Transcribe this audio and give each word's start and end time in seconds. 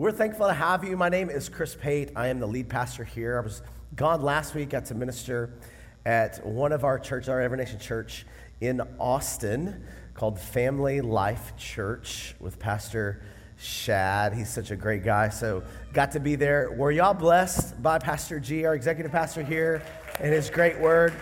We're 0.00 0.12
thankful 0.12 0.46
to 0.46 0.54
have 0.54 0.82
you. 0.82 0.96
My 0.96 1.10
name 1.10 1.28
is 1.28 1.50
Chris 1.50 1.76
Pate. 1.78 2.12
I 2.16 2.28
am 2.28 2.40
the 2.40 2.46
lead 2.46 2.70
pastor 2.70 3.04
here. 3.04 3.38
I 3.38 3.44
was 3.44 3.60
gone 3.96 4.22
last 4.22 4.54
week, 4.54 4.70
got 4.70 4.86
to 4.86 4.94
minister 4.94 5.52
at 6.06 6.42
one 6.42 6.72
of 6.72 6.84
our 6.84 6.98
churches, 6.98 7.28
our 7.28 7.38
Every 7.38 7.58
Nation 7.58 7.78
Church 7.78 8.24
in 8.62 8.80
Austin 8.98 9.84
called 10.14 10.40
Family 10.40 11.02
Life 11.02 11.54
Church 11.58 12.34
with 12.40 12.58
Pastor 12.58 13.20
Shad. 13.58 14.32
He's 14.32 14.48
such 14.48 14.70
a 14.70 14.76
great 14.76 15.04
guy. 15.04 15.28
So 15.28 15.62
got 15.92 16.12
to 16.12 16.18
be 16.18 16.34
there. 16.34 16.72
Were 16.72 16.92
y'all 16.92 17.12
blessed 17.12 17.82
by 17.82 17.98
Pastor 17.98 18.40
G, 18.40 18.64
our 18.64 18.74
executive 18.74 19.12
pastor 19.12 19.42
here, 19.42 19.82
and 20.18 20.32
his 20.32 20.48
great 20.48 20.80
word? 20.80 21.12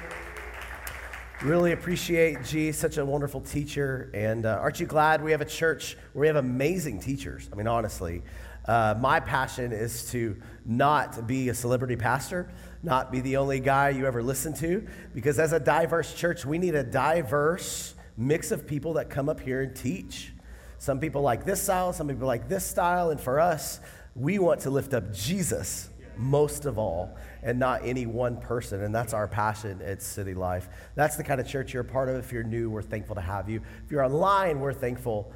Really 1.42 1.72
appreciate 1.72 2.44
G, 2.44 2.70
such 2.70 2.96
a 2.98 3.04
wonderful 3.04 3.40
teacher. 3.40 4.10
And 4.14 4.46
uh, 4.46 4.58
aren't 4.60 4.78
you 4.78 4.86
glad 4.86 5.22
we 5.22 5.32
have 5.32 5.40
a 5.40 5.44
church 5.44 5.96
where 6.12 6.20
we 6.20 6.26
have 6.28 6.36
amazing 6.36 7.00
teachers? 7.00 7.48
I 7.52 7.56
mean, 7.56 7.66
honestly, 7.66 8.22
uh, 8.68 8.94
my 9.00 9.18
passion 9.18 9.72
is 9.72 10.10
to 10.10 10.36
not 10.66 11.26
be 11.26 11.48
a 11.48 11.54
celebrity 11.54 11.96
pastor, 11.96 12.50
not 12.82 13.10
be 13.10 13.20
the 13.20 13.38
only 13.38 13.60
guy 13.60 13.88
you 13.88 14.06
ever 14.06 14.22
listen 14.22 14.52
to, 14.52 14.86
because 15.14 15.38
as 15.38 15.52
a 15.52 15.58
diverse 15.58 16.14
church, 16.14 16.44
we 16.44 16.58
need 16.58 16.74
a 16.74 16.84
diverse 16.84 17.94
mix 18.16 18.50
of 18.50 18.66
people 18.66 18.92
that 18.92 19.08
come 19.08 19.28
up 19.28 19.40
here 19.40 19.62
and 19.62 19.74
teach. 19.74 20.32
Some 20.78 21.00
people 21.00 21.22
like 21.22 21.44
this 21.44 21.62
style, 21.62 21.92
some 21.92 22.08
people 22.08 22.26
like 22.26 22.48
this 22.48 22.64
style, 22.64 23.10
and 23.10 23.20
for 23.20 23.40
us, 23.40 23.80
we 24.14 24.38
want 24.38 24.60
to 24.60 24.70
lift 24.70 24.92
up 24.92 25.12
Jesus 25.12 25.88
most 26.18 26.66
of 26.66 26.78
all 26.78 27.16
and 27.42 27.58
not 27.58 27.80
any 27.84 28.04
one 28.04 28.36
person. 28.36 28.82
And 28.82 28.94
that's 28.94 29.14
our 29.14 29.28
passion 29.28 29.80
at 29.82 30.02
City 30.02 30.34
Life. 30.34 30.68
That's 30.94 31.16
the 31.16 31.24
kind 31.24 31.40
of 31.40 31.48
church 31.48 31.72
you're 31.72 31.82
a 31.82 31.86
part 31.86 32.08
of. 32.08 32.16
If 32.16 32.32
you're 32.32 32.42
new, 32.42 32.68
we're 32.68 32.82
thankful 32.82 33.14
to 33.14 33.20
have 33.20 33.48
you. 33.48 33.62
If 33.84 33.90
you're 33.90 34.04
online, 34.04 34.60
we're 34.60 34.72
thankful 34.72 35.32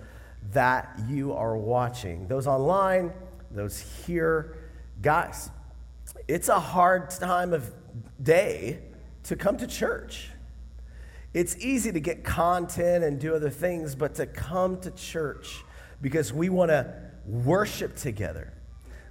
that 0.50 0.98
you 1.08 1.32
are 1.32 1.56
watching. 1.56 2.26
Those 2.26 2.46
online, 2.46 3.12
those 3.50 3.78
here, 4.06 4.56
guys, 5.00 5.50
it's 6.28 6.48
a 6.48 6.58
hard 6.58 7.10
time 7.10 7.52
of 7.52 7.72
day 8.22 8.80
to 9.24 9.36
come 9.36 9.56
to 9.58 9.66
church. 9.66 10.28
It's 11.32 11.56
easy 11.56 11.92
to 11.92 12.00
get 12.00 12.24
content 12.24 13.04
and 13.04 13.18
do 13.18 13.34
other 13.34 13.50
things, 13.50 13.94
but 13.94 14.14
to 14.16 14.26
come 14.26 14.80
to 14.80 14.90
church 14.90 15.64
because 16.02 16.32
we 16.32 16.48
want 16.48 16.70
to 16.70 16.94
worship 17.24 17.96
together. 17.96 18.52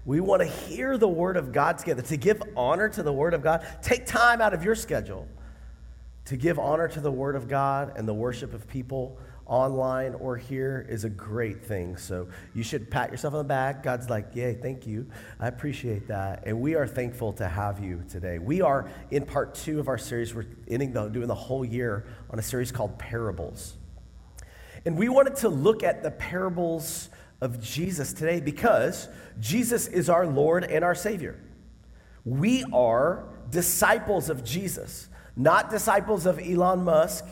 We 0.06 0.20
want 0.20 0.42
to 0.42 0.48
hear 0.48 0.98
the 0.98 1.08
Word 1.08 1.38
of 1.38 1.52
God 1.52 1.78
together, 1.78 2.02
to 2.04 2.18
give 2.18 2.42
honor 2.56 2.90
to 2.90 3.04
the 3.04 3.14
Word 3.14 3.34
of 3.34 3.42
God. 3.42 3.66
Take 3.82 4.06
time 4.06 4.42
out 4.42 4.54
of 4.54 4.64
your 4.64 4.76
schedule 4.76 5.28
to 6.26 6.38
give 6.38 6.60
honor 6.60 6.88
to 6.88 7.00
the 7.00 7.12
Word 7.12 7.36
of 7.36 7.48
God 7.48 7.94
and 7.98 8.08
the 8.08 8.14
worship 8.14 8.54
of 8.54 8.68
people 8.68 9.18
online 9.52 10.16
or 10.16 10.38
here 10.38 10.86
is 10.88 11.04
a 11.04 11.10
great 11.10 11.62
thing. 11.62 11.98
So 11.98 12.30
you 12.54 12.64
should 12.64 12.90
pat 12.90 13.12
yourself 13.12 13.34
on 13.34 13.40
the 13.40 13.44
back. 13.44 13.84
God's 13.84 14.10
like, 14.10 14.34
Yay, 14.34 14.54
thank 14.54 14.88
you. 14.88 15.06
I 15.42 15.48
appreciate 15.50 16.08
that. 16.08 16.44
And 16.46 16.62
we 16.62 16.76
are 16.76 16.88
thankful 16.88 17.34
to 17.34 17.48
have 17.48 17.84
you 17.84 18.02
today. 18.10 18.40
We 18.40 18.62
are 18.62 18.90
in 19.12 19.26
part 19.26 19.54
two 19.54 19.82
of 19.82 19.90
our 19.90 19.98
series. 19.98 20.34
We're 20.34 20.46
ending 20.70 20.94
the, 20.94 21.10
doing 21.10 21.28
the 21.28 21.36
whole 21.36 21.66
year 21.66 22.06
on 22.30 22.40
a 22.40 22.42
series 22.42 22.72
called 22.72 22.98
Parables. 22.98 23.76
And 24.86 24.98
we 24.98 25.10
wanted 25.10 25.36
to 25.38 25.50
look 25.50 25.84
at 25.84 26.02
the 26.02 26.12
parables 26.12 27.10
of 27.42 27.62
Jesus 27.62 28.14
today 28.14 28.40
because 28.40 29.10
Jesus 29.42 29.88
is 29.88 30.10
our 30.10 30.26
Lord 30.26 30.64
and 30.64 30.86
our 30.86 30.96
Savior. 30.96 31.38
We 32.24 32.64
are 32.72 33.26
disciples 33.50 34.30
of 34.30 34.46
Jesus, 34.46 35.10
not 35.36 35.70
disciples 35.70 36.26
of 36.26 36.40
Elon 36.40 36.86
Musk 36.86 37.26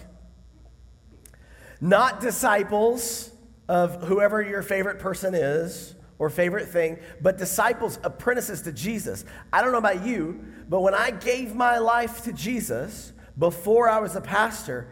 not 1.81 2.19
disciples 2.19 3.31
of 3.67 4.03
whoever 4.03 4.41
your 4.41 4.61
favorite 4.61 4.99
person 4.99 5.33
is 5.35 5.95
or 6.17 6.29
favorite 6.29 6.67
thing, 6.67 6.97
but 7.21 7.37
disciples, 7.37 7.99
apprentices 8.03 8.61
to 8.63 8.71
Jesus. 8.71 9.23
I 9.53 9.61
don't 9.61 9.71
know 9.71 9.77
about 9.77 10.05
you, 10.05 10.43
but 10.67 10.81
when 10.81 10.93
I 10.93 11.11
gave 11.11 11.55
my 11.55 11.77
life 11.77 12.23
to 12.23 12.33
Jesus 12.33 13.13
before 13.37 13.87
I 13.89 13.99
was 13.99 14.15
a 14.15 14.21
pastor, 14.21 14.89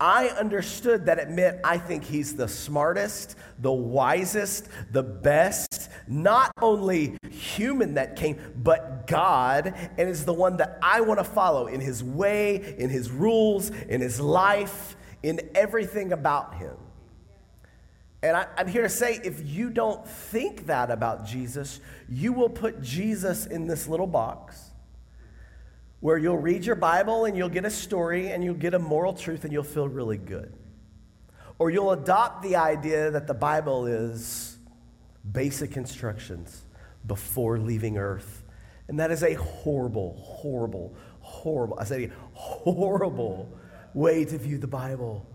I 0.00 0.28
understood 0.28 1.04
that 1.06 1.18
it 1.18 1.28
meant 1.28 1.58
I 1.62 1.76
think 1.76 2.04
he's 2.04 2.34
the 2.34 2.48
smartest, 2.48 3.36
the 3.58 3.70
wisest, 3.70 4.68
the 4.90 5.02
best, 5.02 5.90
not 6.08 6.50
only 6.62 7.18
human 7.28 7.94
that 7.94 8.16
came, 8.16 8.38
but 8.56 9.06
God, 9.06 9.74
and 9.98 10.08
is 10.08 10.24
the 10.24 10.32
one 10.32 10.56
that 10.56 10.78
I 10.82 11.02
want 11.02 11.20
to 11.20 11.24
follow 11.24 11.66
in 11.66 11.80
his 11.80 12.02
way, 12.02 12.76
in 12.78 12.88
his 12.88 13.10
rules, 13.10 13.68
in 13.68 14.00
his 14.00 14.18
life 14.18 14.96
in 15.22 15.40
everything 15.54 16.12
about 16.12 16.54
him. 16.54 16.76
And 18.22 18.36
I, 18.36 18.46
am 18.58 18.68
here 18.68 18.82
to 18.82 18.88
say 18.88 19.18
if 19.24 19.46
you 19.46 19.70
don't 19.70 20.06
think 20.06 20.66
that 20.66 20.90
about 20.90 21.24
Jesus, 21.24 21.80
you 22.08 22.32
will 22.32 22.50
put 22.50 22.82
Jesus 22.82 23.46
in 23.46 23.66
this 23.66 23.88
little 23.88 24.06
box 24.06 24.70
where 26.00 26.18
you'll 26.18 26.38
read 26.38 26.64
your 26.64 26.76
Bible 26.76 27.24
and 27.24 27.36
you'll 27.36 27.48
get 27.48 27.64
a 27.64 27.70
story 27.70 28.28
and 28.28 28.44
you'll 28.44 28.54
get 28.54 28.74
a 28.74 28.78
moral 28.78 29.14
truth 29.14 29.44
and 29.44 29.52
you'll 29.52 29.62
feel 29.62 29.88
really 29.88 30.18
good. 30.18 30.52
Or 31.58 31.70
you'll 31.70 31.92
adopt 31.92 32.42
the 32.42 32.56
idea 32.56 33.10
that 33.10 33.26
the 33.26 33.34
Bible 33.34 33.86
is 33.86 34.58
basic 35.30 35.76
instructions 35.76 36.64
before 37.06 37.58
leaving 37.58 37.98
earth. 37.98 38.44
And 38.88 38.98
that 38.98 39.10
is 39.10 39.22
a 39.22 39.34
horrible, 39.34 40.14
horrible, 40.22 40.94
horrible, 41.20 41.78
I 41.78 41.84
say 41.84 42.10
horrible 42.32 43.48
way 43.94 44.24
to 44.24 44.38
view 44.38 44.58
the 44.58 44.66
Bible, 44.66 45.26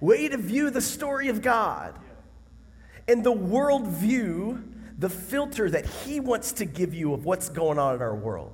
way 0.00 0.28
to 0.28 0.36
view 0.36 0.70
the 0.70 0.80
story 0.80 1.28
of 1.28 1.42
God. 1.42 1.98
And 3.06 3.24
the 3.24 3.32
worldview, 3.32 4.62
the 4.98 5.08
filter 5.08 5.70
that 5.70 5.86
He 5.86 6.20
wants 6.20 6.52
to 6.52 6.64
give 6.64 6.94
you 6.94 7.14
of 7.14 7.24
what's 7.24 7.48
going 7.48 7.78
on 7.78 7.94
in 7.94 8.02
our 8.02 8.14
world. 8.14 8.52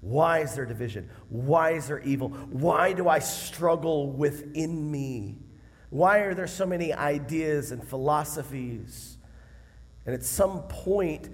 Why 0.00 0.40
is 0.40 0.54
there 0.54 0.66
division? 0.66 1.08
Why 1.30 1.70
is 1.70 1.88
there 1.88 2.00
evil? 2.00 2.28
Why 2.28 2.92
do 2.92 3.08
I 3.08 3.20
struggle 3.20 4.10
within 4.10 4.90
me? 4.90 5.38
Why 5.88 6.18
are 6.18 6.34
there 6.34 6.46
so 6.46 6.66
many 6.66 6.92
ideas 6.92 7.72
and 7.72 7.82
philosophies? 7.82 9.16
And 10.04 10.14
at 10.14 10.22
some 10.22 10.64
point, 10.64 11.30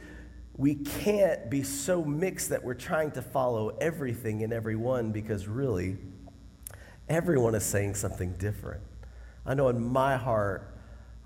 we 0.57 0.77
can't 0.77 1.51
be 1.51 1.63
so 1.63 2.05
mixed 2.05 2.51
that 2.51 2.63
we're 2.63 2.75
trying 2.75 3.11
to 3.13 3.23
follow 3.23 3.71
everything 3.81 4.45
and 4.45 4.53
everyone 4.53 5.11
because 5.11 5.49
really, 5.49 5.97
Everyone 7.11 7.55
is 7.55 7.65
saying 7.65 7.97
something 7.97 8.33
different. 8.39 8.81
I 9.45 9.55
know 9.55 9.69
in 9.69 9.83
my 9.85 10.17
heart, 10.17 10.73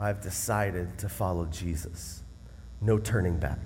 I've 0.01 0.21
decided 0.21 0.99
to 0.99 1.09
follow 1.09 1.45
Jesus. 1.45 2.23
No 2.81 2.99
turning 2.99 3.39
back. 3.39 3.61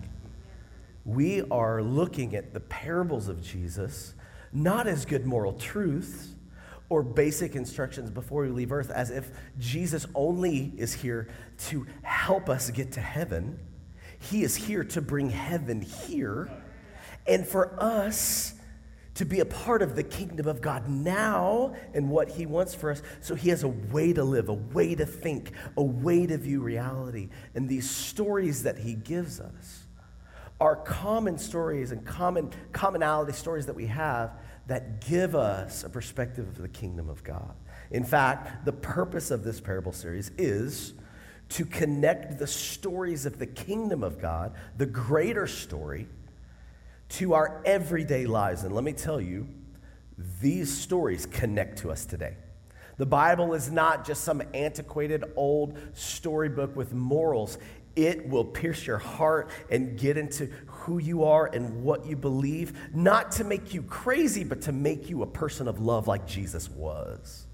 We 1.05 1.43
are 1.51 1.81
looking 1.81 2.34
at 2.34 2.53
the 2.53 2.61
parables 2.61 3.29
of 3.29 3.41
Jesus 3.41 4.15
not 4.53 4.87
as 4.87 5.05
good 5.05 5.27
moral 5.27 5.53
truths 5.53 6.34
or 6.89 7.03
basic 7.03 7.55
instructions 7.55 8.11
before 8.11 8.43
we 8.43 8.49
leave 8.49 8.73
earth, 8.73 8.91
as 8.91 9.11
if 9.11 9.31
Jesus 9.59 10.06
only 10.15 10.73
is 10.77 10.95
here 10.95 11.29
to 11.59 11.87
help 12.03 12.49
us 12.49 12.71
get 12.71 12.93
to 12.93 13.00
heaven. 13.00 13.59
He 14.19 14.43
is 14.43 14.56
here 14.56 14.85
to 14.85 15.03
bring 15.03 15.31
heaven 15.31 15.83
here. 15.83 16.50
And 17.27 17.47
for 17.47 17.81
us, 17.81 18.55
to 19.19 19.25
be 19.25 19.41
a 19.41 19.45
part 19.45 19.83
of 19.83 19.97
the 19.97 20.03
kingdom 20.05 20.47
of 20.47 20.61
God 20.61 20.89
now 20.89 21.75
and 21.93 22.09
what 22.09 22.29
He 22.29 22.47
wants 22.47 22.73
for 22.73 22.93
us. 22.93 23.03
So 23.21 23.34
He 23.34 23.49
has 23.49 23.65
a 23.65 23.69
way 23.69 24.12
to 24.12 24.23
live, 24.23 24.49
a 24.49 24.55
way 24.55 24.95
to 24.95 25.05
think, 25.05 25.51
a 25.77 25.83
way 25.83 26.25
to 26.25 26.39
view 26.39 26.61
reality. 26.61 27.29
And 27.56 27.69
these 27.69 27.91
stories 27.91 28.62
that 28.62 28.79
He 28.79 28.95
gives 28.95 29.41
us 29.41 29.87
are 30.61 30.77
common 30.77 31.37
stories 31.37 31.91
and 31.91 32.06
common 32.06 32.53
commonality 32.71 33.33
stories 33.33 33.67
that 33.67 33.75
we 33.75 33.87
have 33.87 34.39
that 34.69 35.05
give 35.05 35.35
us 35.35 35.83
a 35.83 35.89
perspective 35.89 36.47
of 36.47 36.59
the 36.59 36.69
kingdom 36.69 37.09
of 37.09 37.25
God. 37.25 37.56
In 37.91 38.05
fact, 38.05 38.65
the 38.65 38.73
purpose 38.73 39.33
of 39.33 39.43
this 39.43 39.61
parable 39.61 39.93
series 39.93 40.31
is 40.39 40.95
to 41.49 41.65
connect 41.65 42.39
the 42.39 42.47
stories 42.47 43.27
of 43.27 43.41
the 43.41 43.47
kingdom 43.47 44.05
of 44.05 44.21
God, 44.21 44.55
the 44.77 44.87
greater 44.87 45.49
story, 45.49 46.06
to 47.10 47.34
our 47.34 47.62
everyday 47.64 48.26
lives. 48.26 48.64
And 48.64 48.75
let 48.75 48.84
me 48.84 48.93
tell 48.93 49.20
you, 49.20 49.49
these 50.40 50.76
stories 50.76 51.26
connect 51.26 51.78
to 51.78 51.90
us 51.90 52.05
today. 52.05 52.37
The 52.96 53.06
Bible 53.06 53.55
is 53.55 53.70
not 53.70 54.05
just 54.05 54.25
some 54.25 54.43
antiquated 54.52 55.25
old 55.37 55.78
storybook 55.94 56.75
with 56.75 56.93
morals. 56.93 57.58
It 57.94 58.28
will 58.28 58.44
pierce 58.44 58.87
your 58.87 58.99
heart 58.99 59.50
and 59.70 59.96
get 59.96 60.16
into 60.16 60.46
who 60.66 60.99
you 60.99 61.25
are 61.25 61.46
and 61.46 61.82
what 61.82 62.06
you 62.06 62.16
believe, 62.16 62.94
not 62.94 63.31
to 63.32 63.44
make 63.44 63.72
you 63.72 63.82
crazy, 63.82 64.43
but 64.43 64.62
to 64.62 64.72
make 64.72 65.08
you 65.08 65.22
a 65.22 65.26
person 65.26 65.69
of 65.69 65.81
love 65.81 66.08
like 66.08 66.26
Jesus 66.26 66.69
was. 66.69 67.46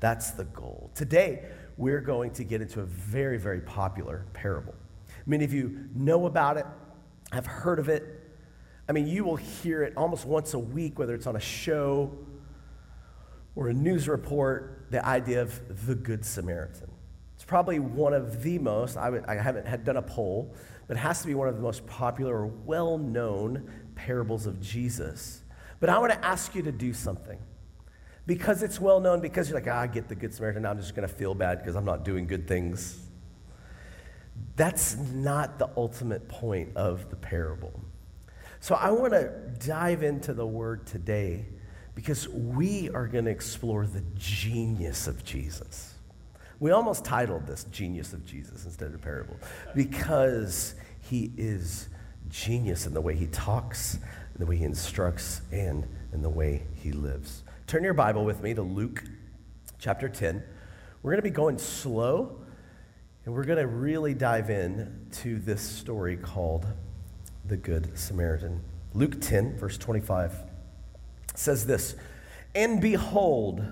That's 0.00 0.32
the 0.32 0.44
goal. 0.44 0.90
Today, 0.94 1.44
we're 1.76 2.00
going 2.00 2.32
to 2.32 2.44
get 2.44 2.60
into 2.60 2.80
a 2.80 2.86
very, 2.86 3.38
very 3.38 3.60
popular 3.60 4.26
parable. 4.34 4.74
Many 5.24 5.44
of 5.44 5.52
you 5.54 5.88
know 5.94 6.26
about 6.26 6.58
it, 6.58 6.66
have 7.32 7.46
heard 7.46 7.78
of 7.78 7.88
it, 7.88 8.19
I 8.90 8.92
mean, 8.92 9.06
you 9.06 9.22
will 9.22 9.36
hear 9.36 9.84
it 9.84 9.92
almost 9.96 10.26
once 10.26 10.54
a 10.54 10.58
week, 10.58 10.98
whether 10.98 11.14
it's 11.14 11.28
on 11.28 11.36
a 11.36 11.40
show 11.40 12.10
or 13.54 13.68
a 13.68 13.72
news 13.72 14.08
report, 14.08 14.88
the 14.90 15.06
idea 15.06 15.42
of 15.42 15.86
the 15.86 15.94
Good 15.94 16.24
Samaritan. 16.24 16.90
It's 17.36 17.44
probably 17.44 17.78
one 17.78 18.12
of 18.12 18.42
the 18.42 18.58
most, 18.58 18.96
I, 18.96 19.10
would, 19.10 19.24
I 19.26 19.36
haven't 19.36 19.64
had 19.68 19.84
done 19.84 19.96
a 19.96 20.02
poll, 20.02 20.56
but 20.88 20.96
it 20.96 21.00
has 21.00 21.20
to 21.20 21.28
be 21.28 21.34
one 21.34 21.46
of 21.46 21.54
the 21.54 21.62
most 21.62 21.86
popular 21.86 22.34
or 22.34 22.46
well 22.48 22.98
known 22.98 23.70
parables 23.94 24.46
of 24.46 24.60
Jesus. 24.60 25.44
But 25.78 25.88
I 25.88 25.96
want 26.00 26.12
to 26.12 26.24
ask 26.24 26.56
you 26.56 26.62
to 26.62 26.72
do 26.72 26.92
something. 26.92 27.38
Because 28.26 28.64
it's 28.64 28.80
well 28.80 28.98
known, 28.98 29.20
because 29.20 29.48
you're 29.48 29.60
like, 29.60 29.72
ah, 29.72 29.82
I 29.82 29.86
get 29.86 30.08
the 30.08 30.16
Good 30.16 30.34
Samaritan, 30.34 30.62
now 30.62 30.72
I'm 30.72 30.78
just 30.78 30.96
going 30.96 31.06
to 31.06 31.14
feel 31.14 31.36
bad 31.36 31.58
because 31.58 31.76
I'm 31.76 31.84
not 31.84 32.04
doing 32.04 32.26
good 32.26 32.48
things. 32.48 33.06
That's 34.56 34.96
not 34.96 35.60
the 35.60 35.70
ultimate 35.76 36.28
point 36.28 36.70
of 36.74 37.08
the 37.08 37.16
parable. 37.16 37.80
So 38.60 38.74
I 38.74 38.90
want 38.90 39.14
to 39.14 39.32
dive 39.66 40.02
into 40.02 40.34
the 40.34 40.46
word 40.46 40.86
today 40.86 41.46
because 41.94 42.28
we 42.28 42.90
are 42.90 43.06
going 43.06 43.24
to 43.24 43.30
explore 43.30 43.86
the 43.86 44.02
genius 44.14 45.06
of 45.06 45.24
Jesus. 45.24 45.94
We 46.60 46.70
almost 46.72 47.02
titled 47.02 47.46
this 47.46 47.64
Genius 47.64 48.12
of 48.12 48.24
Jesus 48.26 48.66
instead 48.66 48.92
of 48.92 49.00
parable 49.00 49.36
because 49.74 50.74
he 51.00 51.32
is 51.38 51.88
genius 52.28 52.84
in 52.84 52.92
the 52.92 53.00
way 53.00 53.16
he 53.16 53.28
talks, 53.28 53.94
in 53.94 54.40
the 54.40 54.44
way 54.44 54.56
he 54.56 54.64
instructs, 54.64 55.40
and 55.50 55.88
in 56.12 56.20
the 56.20 56.28
way 56.28 56.64
he 56.74 56.92
lives. 56.92 57.42
Turn 57.66 57.82
your 57.82 57.94
Bible 57.94 58.26
with 58.26 58.42
me 58.42 58.52
to 58.52 58.62
Luke 58.62 59.02
chapter 59.78 60.06
10. 60.06 60.42
We're 61.02 61.12
going 61.12 61.22
to 61.22 61.28
be 61.28 61.30
going 61.30 61.56
slow 61.56 62.42
and 63.24 63.34
we're 63.34 63.44
going 63.44 63.58
to 63.58 63.66
really 63.66 64.12
dive 64.12 64.50
in 64.50 65.06
to 65.12 65.38
this 65.38 65.62
story 65.62 66.18
called 66.18 66.66
the 67.50 67.56
Good 67.56 67.98
Samaritan. 67.98 68.62
Luke 68.94 69.20
10, 69.20 69.58
verse 69.58 69.76
25 69.76 70.34
says 71.34 71.66
this 71.66 71.96
And 72.54 72.80
behold, 72.80 73.62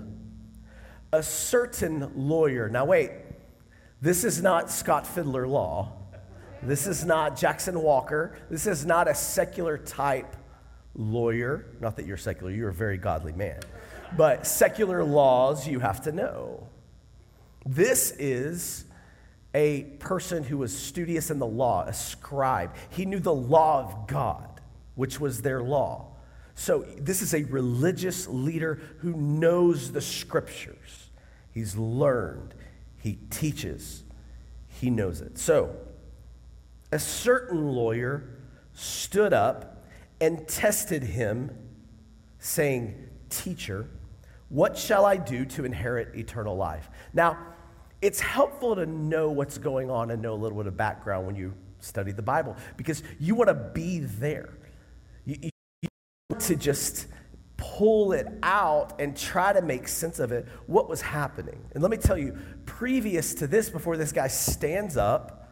a 1.13 1.23
certain 1.23 2.11
lawyer. 2.13 2.69
Now, 2.69 2.85
wait, 2.85 3.11
this 4.01 4.25
is 4.25 4.41
not 4.41 4.69
Scott 4.69 5.07
Fiddler 5.07 5.47
Law. 5.47 5.93
This 6.61 6.87
is 6.87 7.05
not 7.05 7.37
Jackson 7.37 7.81
Walker. 7.81 8.37
This 8.49 8.67
is 8.67 8.85
not 8.85 9.07
a 9.07 9.15
secular 9.15 9.77
type 9.77 10.35
lawyer. 10.93 11.65
Not 11.79 11.95
that 11.95 12.05
you're 12.05 12.17
secular, 12.17 12.51
you're 12.51 12.69
a 12.69 12.73
very 12.73 12.97
godly 12.97 13.31
man. 13.31 13.61
But 14.17 14.45
secular 14.45 15.05
laws 15.05 15.65
you 15.65 15.79
have 15.79 16.01
to 16.01 16.11
know. 16.11 16.67
This 17.65 18.11
is 18.19 18.85
a 19.53 19.83
person 19.99 20.43
who 20.43 20.57
was 20.57 20.77
studious 20.77 21.31
in 21.31 21.39
the 21.39 21.47
law, 21.47 21.85
a 21.85 21.93
scribe. 21.93 22.75
He 22.89 23.05
knew 23.05 23.19
the 23.19 23.33
law 23.33 23.79
of 23.79 24.07
God, 24.07 24.61
which 24.95 25.19
was 25.19 25.41
their 25.41 25.61
law. 25.61 26.07
So, 26.55 26.85
this 26.97 27.21
is 27.21 27.33
a 27.33 27.43
religious 27.43 28.27
leader 28.27 28.81
who 28.99 29.13
knows 29.13 29.91
the 29.91 30.01
scriptures. 30.01 31.09
He's 31.51 31.75
learned, 31.77 32.53
he 33.01 33.17
teaches, 33.29 34.03
he 34.67 34.89
knows 34.89 35.21
it. 35.21 35.37
So, 35.37 35.75
a 36.91 36.99
certain 36.99 37.69
lawyer 37.69 38.29
stood 38.73 39.33
up 39.33 39.85
and 40.19 40.47
tested 40.47 41.03
him, 41.03 41.55
saying, 42.39 43.07
Teacher, 43.29 43.87
what 44.49 44.77
shall 44.77 45.05
I 45.05 45.17
do 45.17 45.45
to 45.45 45.63
inherit 45.63 46.15
eternal 46.15 46.57
life? 46.57 46.89
Now, 47.13 47.37
it's 48.01 48.19
helpful 48.19 48.75
to 48.75 48.85
know 48.85 49.29
what's 49.29 49.57
going 49.57 49.89
on 49.89 50.11
and 50.11 50.21
know 50.21 50.33
a 50.33 50.35
little 50.35 50.57
bit 50.57 50.67
of 50.67 50.77
background 50.77 51.25
when 51.25 51.35
you 51.35 51.53
study 51.79 52.11
the 52.11 52.21
Bible 52.21 52.55
because 52.77 53.03
you 53.19 53.35
want 53.35 53.49
to 53.49 53.53
be 53.53 53.99
there. 53.99 54.49
You, 55.25 55.37
you, 55.41 55.89
want 56.29 56.41
to 56.43 56.55
just 56.55 57.07
pull 57.57 58.13
it 58.13 58.27
out 58.41 58.99
and 58.99 59.17
try 59.17 59.51
to 59.51 59.61
make 59.61 59.87
sense 59.87 60.19
of 60.19 60.31
it, 60.31 60.47
what 60.67 60.87
was 60.87 61.01
happening. 61.01 61.59
And 61.73 61.83
let 61.83 61.91
me 61.91 61.97
tell 61.97 62.17
you, 62.17 62.37
previous 62.65 63.33
to 63.35 63.47
this, 63.47 63.69
before 63.69 63.97
this 63.97 64.11
guy 64.11 64.27
stands 64.27 64.95
up 64.95 65.51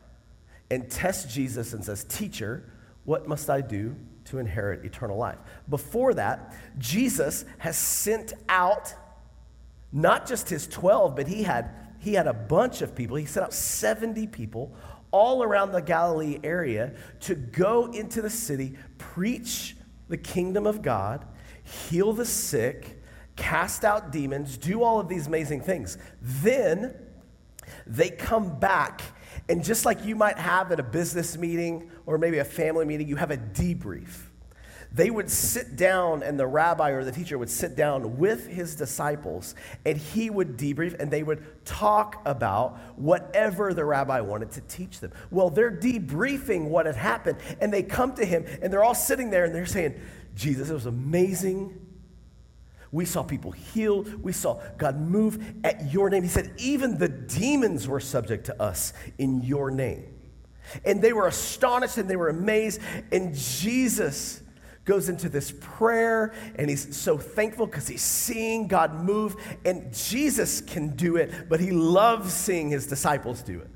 and 0.71 0.89
tests 0.89 1.33
Jesus 1.33 1.73
and 1.73 1.83
says, 1.83 2.05
Teacher, 2.05 2.71
what 3.03 3.27
must 3.27 3.49
I 3.49 3.61
do 3.61 3.95
to 4.25 4.39
inherit 4.39 4.85
eternal 4.85 5.17
life? 5.17 5.37
Before 5.69 6.13
that, 6.13 6.55
Jesus 6.77 7.45
has 7.57 7.77
sent 7.77 8.33
out 8.47 8.93
not 9.91 10.27
just 10.27 10.49
his 10.49 10.67
12, 10.67 11.15
but 11.15 11.27
he 11.27 11.43
had 11.43 11.71
he 11.99 12.13
had 12.13 12.27
a 12.27 12.33
bunch 12.33 12.81
of 12.81 12.95
people. 12.95 13.17
He 13.17 13.25
sent 13.25 13.45
out 13.45 13.53
70 13.53 14.27
people 14.27 14.75
all 15.11 15.43
around 15.43 15.71
the 15.71 15.81
Galilee 15.81 16.39
area 16.43 16.93
to 17.21 17.35
go 17.35 17.85
into 17.91 18.21
the 18.21 18.29
city, 18.29 18.77
preach 18.97 19.75
the 20.09 20.17
kingdom 20.17 20.67
of 20.67 20.81
God, 20.81 21.25
heal 21.63 22.13
the 22.13 22.25
sick, 22.25 23.01
cast 23.35 23.83
out 23.83 24.11
demons, 24.11 24.57
do 24.57 24.83
all 24.83 24.99
of 24.99 25.07
these 25.07 25.27
amazing 25.27 25.61
things. 25.61 25.97
Then 26.21 26.95
they 27.85 28.09
come 28.09 28.59
back, 28.59 29.01
and 29.49 29.63
just 29.63 29.85
like 29.85 30.03
you 30.05 30.15
might 30.15 30.37
have 30.37 30.71
at 30.71 30.79
a 30.79 30.83
business 30.83 31.37
meeting 31.37 31.89
or 32.05 32.17
maybe 32.17 32.39
a 32.39 32.45
family 32.45 32.85
meeting, 32.85 33.07
you 33.07 33.15
have 33.15 33.31
a 33.31 33.37
debrief 33.37 34.26
they 34.91 35.09
would 35.09 35.29
sit 35.29 35.75
down, 35.75 36.23
and 36.23 36.39
the 36.39 36.47
rabbi 36.47 36.91
or 36.91 37.03
the 37.03 37.11
teacher 37.11 37.37
would 37.37 37.49
sit 37.49 37.75
down 37.75 38.17
with 38.17 38.47
his 38.47 38.75
disciples, 38.75 39.53
and 39.85 39.97
he 39.97 40.29
would 40.29 40.57
debrief, 40.57 40.99
and 40.99 41.11
they 41.11 41.23
would 41.23 41.65
talk 41.65 42.21
about 42.25 42.77
whatever 42.95 43.73
the 43.73 43.85
rabbi 43.85 44.21
wanted 44.21 44.51
to 44.51 44.61
teach 44.61 44.99
them. 44.99 45.11
Well, 45.29 45.49
they're 45.49 45.71
debriefing 45.71 46.69
what 46.69 46.85
had 46.85 46.95
happened, 46.95 47.37
and 47.59 47.73
they 47.73 47.83
come 47.83 48.13
to 48.15 48.25
him, 48.25 48.45
and 48.61 48.71
they're 48.71 48.83
all 48.83 48.95
sitting 48.95 49.29
there, 49.29 49.45
and 49.45 49.53
they're 49.53 49.65
saying, 49.65 49.99
Jesus, 50.35 50.69
it 50.69 50.73
was 50.73 50.85
amazing. 50.85 51.79
We 52.91 53.05
saw 53.05 53.23
people 53.23 53.51
healed. 53.51 54.23
We 54.23 54.31
saw 54.31 54.61
God 54.77 54.99
move 54.99 55.43
at 55.63 55.91
your 55.91 56.09
name. 56.09 56.23
He 56.23 56.29
said, 56.29 56.53
even 56.57 56.97
the 56.97 57.09
demons 57.09 57.87
were 57.87 57.99
subject 57.99 58.45
to 58.45 58.61
us 58.61 58.93
in 59.17 59.41
your 59.41 59.71
name. 59.71 60.05
And 60.85 61.01
they 61.01 61.13
were 61.13 61.27
astonished 61.27 61.97
and 61.97 62.09
they 62.09 62.15
were 62.15 62.29
amazed. 62.29 62.79
And 63.11 63.35
Jesus 63.35 64.41
goes 64.87 65.09
into 65.09 65.29
this 65.29 65.53
prayer 65.59 66.33
and 66.55 66.69
he's 66.69 66.97
so 66.97 67.17
thankful 67.17 67.67
because 67.67 67.87
he's 67.87 68.01
seeing 68.01 68.67
God 68.67 69.03
move. 69.03 69.35
And 69.65 69.93
Jesus 69.93 70.61
can 70.61 70.95
do 70.95 71.17
it, 71.17 71.49
but 71.49 71.59
he 71.59 71.69
loves 71.69 72.33
seeing 72.33 72.69
his 72.69 72.87
disciples 72.87 73.43
do 73.43 73.59
it. 73.59 73.69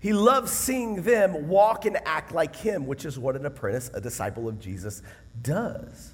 He 0.00 0.12
loves 0.12 0.52
seeing 0.52 1.02
them 1.02 1.48
walk 1.48 1.86
and 1.86 1.96
act 2.04 2.32
like 2.32 2.54
him, 2.54 2.86
which 2.86 3.06
is 3.06 3.18
what 3.18 3.36
an 3.36 3.46
apprentice, 3.46 3.90
a 3.94 4.00
disciple 4.02 4.48
of 4.48 4.58
Jesus, 4.60 5.00
does. 5.40 6.12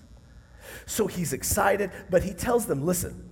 So 0.86 1.08
he's 1.08 1.32
excited, 1.32 1.90
but 2.08 2.22
he 2.22 2.32
tells 2.32 2.66
them 2.66 2.86
listen, 2.86 3.28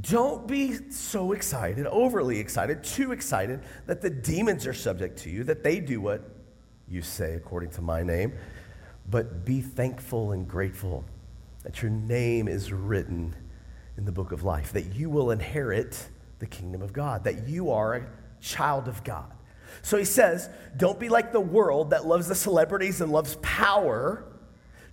don't 0.00 0.48
be 0.48 0.90
so 0.90 1.30
excited, 1.30 1.86
overly 1.86 2.40
excited, 2.40 2.82
too 2.82 3.12
excited 3.12 3.60
that 3.86 4.00
the 4.00 4.10
demons 4.10 4.66
are 4.66 4.74
subject 4.74 5.18
to 5.20 5.30
you, 5.30 5.44
that 5.44 5.62
they 5.62 5.78
do 5.78 6.00
what 6.00 6.22
you 6.88 7.00
say 7.00 7.34
according 7.34 7.70
to 7.70 7.82
my 7.82 8.02
name 8.02 8.32
but 9.08 9.44
be 9.44 9.60
thankful 9.60 10.32
and 10.32 10.48
grateful 10.48 11.04
that 11.62 11.82
your 11.82 11.90
name 11.90 12.48
is 12.48 12.72
written 12.72 13.34
in 13.96 14.04
the 14.04 14.12
book 14.12 14.32
of 14.32 14.42
life, 14.42 14.72
that 14.72 14.94
you 14.94 15.08
will 15.08 15.30
inherit 15.30 16.08
the 16.38 16.46
kingdom 16.46 16.82
of 16.82 16.92
God, 16.92 17.24
that 17.24 17.48
you 17.48 17.70
are 17.70 17.94
a 17.94 18.06
child 18.40 18.88
of 18.88 19.02
God. 19.04 19.30
So 19.82 19.96
he 19.96 20.04
says, 20.04 20.48
don't 20.76 20.98
be 20.98 21.08
like 21.08 21.32
the 21.32 21.40
world 21.40 21.90
that 21.90 22.06
loves 22.06 22.28
the 22.28 22.34
celebrities 22.34 23.00
and 23.00 23.10
loves 23.10 23.36
power. 23.42 24.24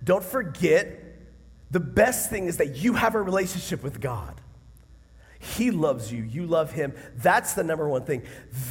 Don't 0.02 0.24
forget, 0.24 0.98
the 1.70 1.80
best 1.80 2.30
thing 2.30 2.46
is 2.46 2.58
that 2.58 2.76
you 2.76 2.94
have 2.94 3.14
a 3.14 3.22
relationship 3.22 3.82
with 3.82 4.00
God. 4.00 4.40
He 5.38 5.70
loves 5.72 6.12
you, 6.12 6.22
you 6.22 6.46
love 6.46 6.72
him. 6.72 6.94
That's 7.16 7.54
the 7.54 7.64
number 7.64 7.88
one 7.88 8.04
thing. 8.04 8.22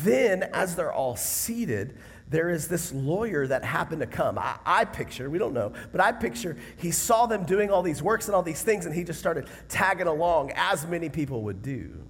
Then, 0.04 0.44
as 0.54 0.76
they're 0.76 0.94
all 0.94 1.18
seated, 1.18 1.98
there 2.32 2.50
is 2.50 2.70
this 2.70 2.94
lawyer 2.94 3.46
that 3.46 3.64
happened 3.64 4.00
to 4.00 4.08
come. 4.08 4.40
I, 4.40 4.58
I, 4.66 4.86
picture, 4.86 5.30
we 5.30 5.38
don't 5.38 5.54
know, 5.54 5.74
but 5.92 6.00
I 6.00 6.14
picture 6.14 6.58
he 6.78 6.90
saw 6.90 7.26
them 7.26 7.44
doing 7.44 7.70
all 7.70 7.84
these 7.84 8.02
works 8.02 8.28
and 8.28 8.34
all 8.34 8.42
these 8.42 8.64
things, 8.64 8.86
and 8.86 8.96
he 8.96 9.04
just 9.04 9.20
started 9.20 9.48
tagging 9.68 10.08
along, 10.08 10.52
as 10.56 10.88
many 10.88 11.10
people 11.10 11.44
would 11.44 11.62
do. 11.62 12.08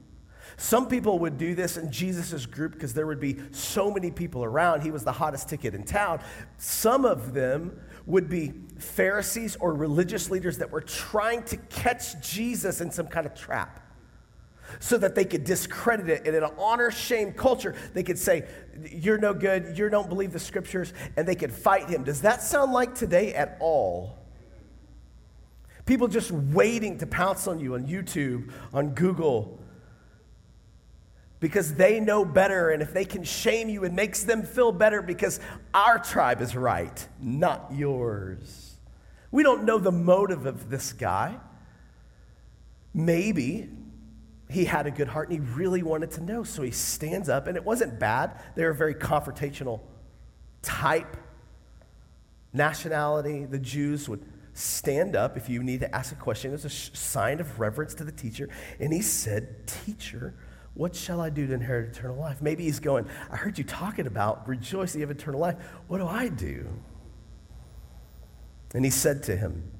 Some 0.57 0.87
people 0.87 1.17
would 1.19 1.39
do 1.39 1.55
this 1.55 1.77
in 1.77 1.91
Jesus' 1.91 2.45
group 2.45 2.73
because 2.73 2.93
there 2.93 3.07
would 3.07 3.19
be 3.19 3.37
so 3.49 3.89
many 3.89 4.11
people 4.11 4.43
around. 4.43 4.81
He 4.81 4.91
was 4.91 5.03
the 5.03 5.11
hottest 5.11 5.49
ticket 5.49 5.73
in 5.73 5.83
town. 5.83 6.21
Some 6.57 7.03
of 7.03 7.33
them 7.33 7.79
would 8.05 8.29
be 8.29 8.53
Pharisees 8.77 9.55
or 9.55 9.73
religious 9.73 10.29
leaders 10.29 10.59
that 10.59 10.69
were 10.69 10.81
trying 10.81 11.41
to 11.43 11.57
catch 11.57 12.21
Jesus 12.21 12.79
in 12.79 12.91
some 12.91 13.07
kind 13.07 13.25
of 13.25 13.33
trap 13.33 13.90
so 14.79 14.97
that 14.97 15.15
they 15.15 15.25
could 15.25 15.43
discredit 15.43 16.09
it. 16.09 16.27
And 16.27 16.35
in 16.35 16.43
an 16.43 16.51
honor 16.57 16.91
shame 16.91 17.33
culture, 17.33 17.75
they 17.93 18.03
could 18.03 18.17
say, 18.17 18.47
You're 18.91 19.17
no 19.17 19.33
good, 19.33 19.77
you 19.77 19.89
don't 19.89 20.09
believe 20.09 20.33
the 20.33 20.39
scriptures, 20.39 20.93
and 21.17 21.27
they 21.27 21.35
could 21.35 21.51
fight 21.51 21.89
him. 21.89 22.03
Does 22.03 22.21
that 22.21 22.41
sound 22.41 22.71
like 22.73 22.95
today 22.95 23.33
at 23.33 23.57
all? 23.59 24.17
People 25.85 26.07
just 26.07 26.31
waiting 26.31 26.99
to 26.99 27.07
pounce 27.07 27.47
on 27.47 27.59
you 27.59 27.73
on 27.73 27.85
YouTube, 27.85 28.51
on 28.73 28.91
Google, 28.91 29.59
because 31.39 31.73
they 31.73 31.99
know 31.99 32.23
better. 32.23 32.69
And 32.69 32.81
if 32.81 32.93
they 32.93 33.03
can 33.03 33.23
shame 33.23 33.67
you, 33.67 33.83
it 33.83 33.91
makes 33.91 34.23
them 34.23 34.43
feel 34.43 34.71
better 34.71 35.01
because 35.01 35.39
our 35.73 35.99
tribe 35.99 36.41
is 36.41 36.55
right, 36.55 37.07
not 37.19 37.71
yours. 37.73 38.77
We 39.31 39.43
don't 39.43 39.63
know 39.63 39.79
the 39.79 39.91
motive 39.91 40.45
of 40.45 40.69
this 40.69 40.93
guy. 40.93 41.37
Maybe 42.93 43.69
he 44.51 44.65
had 44.65 44.85
a 44.87 44.91
good 44.91 45.07
heart 45.07 45.29
and 45.29 45.39
he 45.39 45.53
really 45.55 45.81
wanted 45.81 46.11
to 46.11 46.21
know. 46.21 46.43
So 46.43 46.61
he 46.61 46.71
stands 46.71 47.29
up, 47.29 47.47
and 47.47 47.55
it 47.55 47.63
wasn't 47.63 47.99
bad. 47.99 48.39
They 48.55 48.65
were 48.65 48.73
very 48.73 48.95
confrontational 48.95 49.81
type, 50.61 51.17
nationality, 52.53 53.45
the 53.45 53.59
Jews 53.59 54.07
would 54.09 54.23
stand 54.53 55.15
up 55.15 55.37
if 55.37 55.49
you 55.49 55.63
need 55.63 55.79
to 55.79 55.95
ask 55.95 56.11
a 56.11 56.15
question 56.15 56.53
as 56.53 56.65
a 56.65 56.69
sign 56.69 57.39
of 57.39 57.59
reverence 57.59 57.95
to 57.95 58.03
the 58.03 58.11
teacher. 58.11 58.49
And 58.79 58.93
he 58.93 59.01
said, 59.01 59.67
Teacher, 59.67 60.35
what 60.73 60.95
shall 60.95 61.21
I 61.21 61.29
do 61.29 61.47
to 61.47 61.53
inherit 61.53 61.95
eternal 61.95 62.17
life? 62.17 62.41
Maybe 62.41 62.63
he's 62.63 62.79
going, 62.79 63.07
I 63.29 63.35
heard 63.35 63.57
you 63.57 63.63
talking 63.63 64.07
about 64.07 64.47
rejoice 64.47 64.93
that 64.93 64.99
you 64.99 65.07
have 65.07 65.15
eternal 65.15 65.39
life. 65.39 65.55
What 65.87 65.99
do 65.99 66.07
I 66.07 66.27
do? 66.27 66.67
And 68.73 68.85
he 68.85 68.91
said 68.91 69.23
to 69.23 69.35
him, 69.35 69.71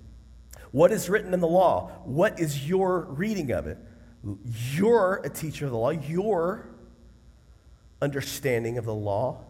What 0.71 0.91
is 0.91 1.09
written 1.09 1.33
in 1.33 1.39
the 1.39 1.47
law? 1.47 1.91
What 2.05 2.39
is 2.39 2.67
your 2.67 3.01
reading 3.01 3.51
of 3.51 3.67
it? 3.67 3.77
You're 4.23 5.21
a 5.23 5.29
teacher 5.29 5.65
of 5.65 5.71
the 5.71 5.77
law. 5.77 5.89
Your 5.89 6.67
understanding 8.01 8.77
of 8.77 8.85
the 8.85 8.93
law. 8.93 9.43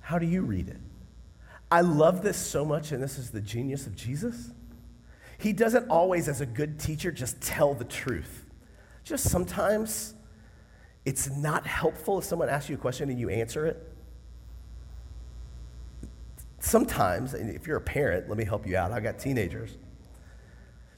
How 0.00 0.18
do 0.18 0.26
you 0.26 0.42
read 0.42 0.68
it? 0.68 0.78
I 1.70 1.82
love 1.82 2.22
this 2.22 2.36
so 2.36 2.64
much, 2.64 2.92
and 2.92 3.02
this 3.02 3.18
is 3.18 3.30
the 3.30 3.40
genius 3.40 3.86
of 3.86 3.94
Jesus. 3.94 4.50
He 5.38 5.52
doesn't 5.52 5.88
always, 5.88 6.28
as 6.28 6.40
a 6.40 6.46
good 6.46 6.78
teacher, 6.80 7.12
just 7.12 7.40
tell 7.40 7.74
the 7.74 7.84
truth. 7.84 8.46
Just 9.04 9.28
sometimes 9.30 10.14
it's 11.04 11.30
not 11.30 11.66
helpful 11.66 12.18
if 12.18 12.24
someone 12.24 12.48
asks 12.48 12.68
you 12.68 12.76
a 12.76 12.78
question 12.78 13.08
and 13.10 13.18
you 13.18 13.28
answer 13.28 13.66
it. 13.66 13.92
Sometimes, 16.60 17.34
if 17.34 17.66
you're 17.66 17.76
a 17.76 17.80
parent, 17.80 18.28
let 18.28 18.36
me 18.36 18.44
help 18.44 18.66
you 18.66 18.76
out. 18.76 18.92
I've 18.92 19.02
got 19.02 19.18
teenagers. 19.18 19.76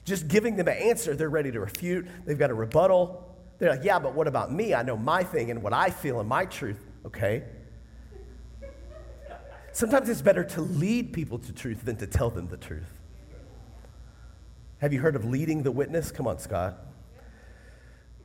Just 0.03 0.27
giving 0.27 0.55
them 0.55 0.67
an 0.67 0.77
answer, 0.77 1.15
they're 1.15 1.29
ready 1.29 1.51
to 1.51 1.59
refute. 1.59 2.07
They've 2.25 2.37
got 2.37 2.49
a 2.49 2.53
rebuttal. 2.53 3.27
They're 3.59 3.69
like, 3.69 3.83
yeah, 3.83 3.99
but 3.99 4.15
what 4.15 4.27
about 4.27 4.51
me? 4.51 4.73
I 4.73 4.81
know 4.81 4.97
my 4.97 5.23
thing 5.23 5.51
and 5.51 5.61
what 5.61 5.73
I 5.73 5.91
feel 5.91 6.19
and 6.19 6.27
my 6.27 6.45
truth. 6.45 6.79
Okay. 7.05 7.43
Sometimes 9.71 10.09
it's 10.09 10.21
better 10.21 10.43
to 10.43 10.61
lead 10.61 11.13
people 11.13 11.37
to 11.39 11.53
truth 11.53 11.85
than 11.85 11.95
to 11.97 12.07
tell 12.07 12.29
them 12.29 12.47
the 12.47 12.57
truth. 12.57 12.99
Have 14.79 14.91
you 14.91 14.99
heard 14.99 15.15
of 15.15 15.23
leading 15.23 15.63
the 15.63 15.71
witness? 15.71 16.11
Come 16.11 16.27
on, 16.27 16.39
Scott. 16.39 16.77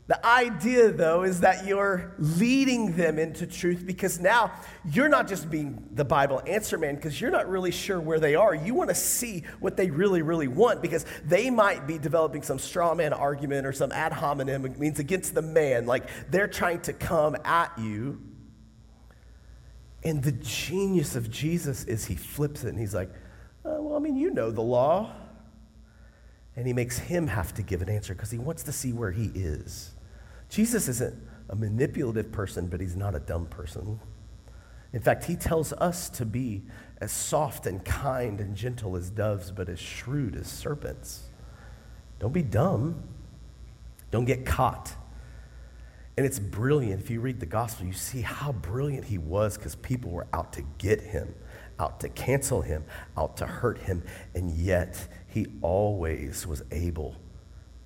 The 0.08 0.24
idea, 0.24 0.92
though, 0.92 1.24
is 1.24 1.40
that 1.40 1.66
you're 1.66 2.14
leading 2.18 2.94
them 2.96 3.18
into 3.18 3.44
truth 3.44 3.84
because 3.84 4.20
now 4.20 4.52
you're 4.84 5.08
not 5.08 5.26
just 5.26 5.50
being 5.50 5.88
the 5.94 6.04
Bible 6.04 6.40
answer 6.46 6.78
man 6.78 6.94
because 6.94 7.20
you're 7.20 7.32
not 7.32 7.48
really 7.48 7.72
sure 7.72 8.00
where 8.00 8.20
they 8.20 8.36
are. 8.36 8.54
You 8.54 8.72
want 8.72 8.88
to 8.90 8.94
see 8.94 9.42
what 9.58 9.76
they 9.76 9.90
really, 9.90 10.22
really 10.22 10.46
want 10.46 10.80
because 10.80 11.04
they 11.24 11.50
might 11.50 11.88
be 11.88 11.98
developing 11.98 12.42
some 12.42 12.60
straw 12.60 12.94
man 12.94 13.12
argument 13.12 13.66
or 13.66 13.72
some 13.72 13.90
ad 13.90 14.12
hominem, 14.12 14.64
it 14.64 14.78
means 14.78 15.00
against 15.00 15.34
the 15.34 15.42
man. 15.42 15.86
Like 15.86 16.04
they're 16.30 16.46
trying 16.46 16.82
to 16.82 16.92
come 16.92 17.36
at 17.44 17.76
you. 17.76 18.20
And 20.04 20.22
the 20.22 20.32
genius 20.32 21.16
of 21.16 21.32
Jesus 21.32 21.82
is 21.82 22.04
he 22.04 22.14
flips 22.14 22.62
it 22.62 22.68
and 22.68 22.78
he's 22.78 22.94
like, 22.94 23.10
oh, 23.64 23.82
well, 23.82 23.96
I 23.96 23.98
mean, 23.98 24.16
you 24.16 24.30
know 24.30 24.52
the 24.52 24.62
law. 24.62 25.10
And 26.54 26.64
he 26.64 26.72
makes 26.72 26.96
him 26.96 27.26
have 27.26 27.52
to 27.54 27.62
give 27.62 27.82
an 27.82 27.88
answer 27.88 28.14
because 28.14 28.30
he 28.30 28.38
wants 28.38 28.62
to 28.62 28.72
see 28.72 28.92
where 28.92 29.10
he 29.10 29.32
is. 29.34 29.94
Jesus 30.48 30.88
isn't 30.88 31.14
a 31.48 31.56
manipulative 31.56 32.32
person, 32.32 32.66
but 32.66 32.80
he's 32.80 32.96
not 32.96 33.14
a 33.14 33.20
dumb 33.20 33.46
person. 33.46 34.00
In 34.92 35.00
fact, 35.00 35.24
he 35.24 35.36
tells 35.36 35.72
us 35.74 36.08
to 36.10 36.24
be 36.24 36.62
as 37.00 37.12
soft 37.12 37.66
and 37.66 37.84
kind 37.84 38.40
and 38.40 38.56
gentle 38.56 38.96
as 38.96 39.10
doves, 39.10 39.50
but 39.50 39.68
as 39.68 39.78
shrewd 39.78 40.36
as 40.36 40.46
serpents. 40.46 41.24
Don't 42.18 42.32
be 42.32 42.42
dumb. 42.42 43.02
Don't 44.10 44.24
get 44.24 44.46
caught. 44.46 44.94
And 46.16 46.24
it's 46.24 46.38
brilliant. 46.38 47.02
If 47.02 47.10
you 47.10 47.20
read 47.20 47.40
the 47.40 47.46
gospel, 47.46 47.86
you 47.86 47.92
see 47.92 48.22
how 48.22 48.52
brilliant 48.52 49.04
he 49.04 49.18
was 49.18 49.58
because 49.58 49.74
people 49.74 50.10
were 50.10 50.26
out 50.32 50.54
to 50.54 50.62
get 50.78 51.02
him, 51.02 51.34
out 51.78 52.00
to 52.00 52.08
cancel 52.08 52.62
him, 52.62 52.84
out 53.18 53.36
to 53.36 53.46
hurt 53.46 53.78
him. 53.78 54.02
And 54.34 54.50
yet, 54.50 55.08
he 55.26 55.46
always 55.60 56.46
was 56.46 56.62
able 56.70 57.16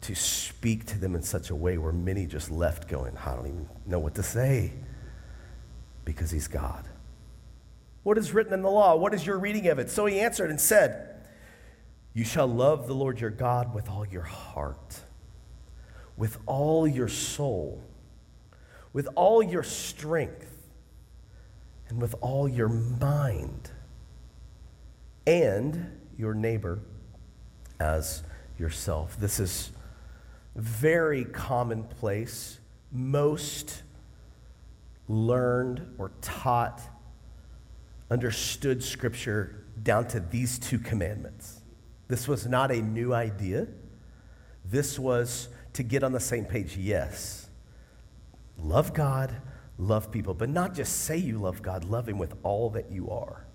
to 0.03 0.15
speak 0.15 0.87
to 0.87 0.99
them 0.99 1.15
in 1.15 1.23
such 1.23 1.51
a 1.51 1.55
way 1.55 1.77
where 1.79 1.93
many 1.93 2.27
just 2.27 2.51
left 2.51 2.89
going, 2.89 3.17
I 3.19 3.35
don't 3.35 3.47
even 3.47 3.69
know 3.87 3.99
what 3.99 4.15
to 4.15 4.23
say 4.23 4.73
because 6.05 6.31
he's 6.31 6.49
God. 6.49 6.89
What 8.03 8.17
is 8.17 8.33
written 8.33 8.55
in 8.55 8.63
the 8.63 8.71
law? 8.71 8.97
What 8.97 9.13
is 9.13 9.27
your 9.27 9.39
reading 9.39 9.67
of 9.69 9.79
it? 9.79 9.91
So 9.91 10.07
he 10.07 10.21
answered 10.21 10.51
and 10.51 10.61
said, 10.61 11.17
You 12.15 12.25
shall 12.25 12.47
love 12.47 12.87
the 12.87 12.95
Lord 12.95 13.21
your 13.21 13.31
God 13.31 13.75
with 13.75 13.91
all 13.91 14.07
your 14.07 14.23
heart, 14.23 15.01
with 16.17 16.39
all 16.47 16.87
your 16.87 17.09
soul, 17.09 17.83
with 18.95 19.07
all 19.17 19.43
your 19.43 19.63
strength, 19.63 20.51
and 21.89 22.01
with 22.01 22.15
all 22.23 22.49
your 22.49 22.69
mind, 22.69 23.71
and 25.27 25.99
your 26.17 26.33
neighbor 26.33 26.79
as 27.79 28.23
yourself. 28.59 29.19
This 29.19 29.39
is 29.39 29.73
very 30.55 31.25
commonplace, 31.25 32.59
most 32.93 33.83
learned 35.09 35.95
or 35.99 36.13
taught, 36.21 36.81
understood 38.11 38.83
scripture 38.83 39.65
down 39.83 40.07
to 40.09 40.21
these 40.21 40.59
two 40.59 40.79
commandments. 40.79 41.61
This 42.09 42.27
was 42.27 42.47
not 42.47 42.71
a 42.71 42.83
new 42.83 43.15
idea. 43.15 43.69
This 44.65 44.99
was 44.99 45.49
to 45.75 45.83
get 45.83 46.03
on 46.03 46.13
the 46.13 46.21
same 46.21 46.45
page, 46.45 46.77
yes. 46.77 47.49
Love 48.59 48.93
God, 48.93 49.35
love 49.79 50.11
people, 50.11 50.35
but 50.35 50.49
not 50.49 50.75
just 50.75 51.05
say 51.05 51.17
you 51.17 51.39
love 51.39 51.63
God, 51.63 51.85
love 51.85 52.09
Him 52.09 52.19
with 52.19 52.35
all 52.43 52.71
that 52.71 52.91
you 52.91 53.11
are. 53.11 53.47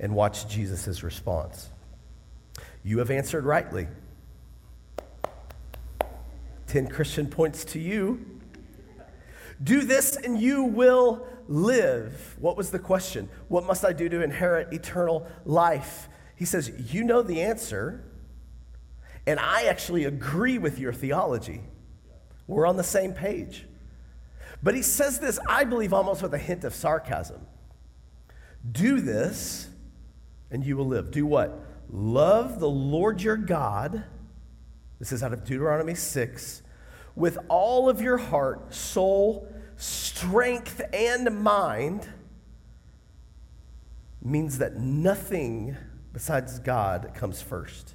And 0.00 0.14
watch 0.14 0.48
Jesus' 0.48 1.02
response. 1.02 1.68
You 2.82 2.98
have 2.98 3.10
answered 3.10 3.44
rightly. 3.44 3.86
10 6.74 6.88
Christian 6.88 7.28
points 7.28 7.64
to 7.66 7.78
you. 7.78 8.26
Do 9.62 9.82
this 9.82 10.16
and 10.16 10.36
you 10.36 10.64
will 10.64 11.24
live. 11.46 12.34
What 12.40 12.56
was 12.56 12.72
the 12.72 12.80
question? 12.80 13.28
What 13.46 13.64
must 13.64 13.84
I 13.84 13.92
do 13.92 14.08
to 14.08 14.24
inherit 14.24 14.72
eternal 14.72 15.24
life? 15.44 16.08
He 16.34 16.44
says, 16.44 16.72
You 16.92 17.04
know 17.04 17.22
the 17.22 17.42
answer, 17.42 18.02
and 19.24 19.38
I 19.38 19.66
actually 19.66 20.02
agree 20.02 20.58
with 20.58 20.80
your 20.80 20.92
theology. 20.92 21.60
We're 22.48 22.66
on 22.66 22.76
the 22.76 22.82
same 22.82 23.12
page. 23.12 23.66
But 24.60 24.74
he 24.74 24.82
says 24.82 25.20
this, 25.20 25.38
I 25.48 25.62
believe, 25.62 25.92
almost 25.92 26.22
with 26.22 26.34
a 26.34 26.38
hint 26.38 26.64
of 26.64 26.74
sarcasm. 26.74 27.46
Do 28.68 29.00
this, 29.00 29.68
and 30.50 30.66
you 30.66 30.76
will 30.76 30.88
live. 30.88 31.12
Do 31.12 31.24
what? 31.24 31.56
Love 31.88 32.58
the 32.58 32.68
Lord 32.68 33.22
your 33.22 33.36
God. 33.36 34.02
This 34.98 35.12
is 35.12 35.22
out 35.22 35.32
of 35.32 35.44
Deuteronomy 35.44 35.94
6 35.94 36.62
with 37.16 37.38
all 37.48 37.88
of 37.88 38.00
your 38.00 38.18
heart, 38.18 38.74
soul, 38.74 39.48
strength, 39.76 40.80
and 40.92 41.42
mind 41.42 42.08
means 44.22 44.58
that 44.58 44.76
nothing 44.76 45.76
besides 46.12 46.58
God 46.58 47.12
comes 47.14 47.42
first. 47.42 47.94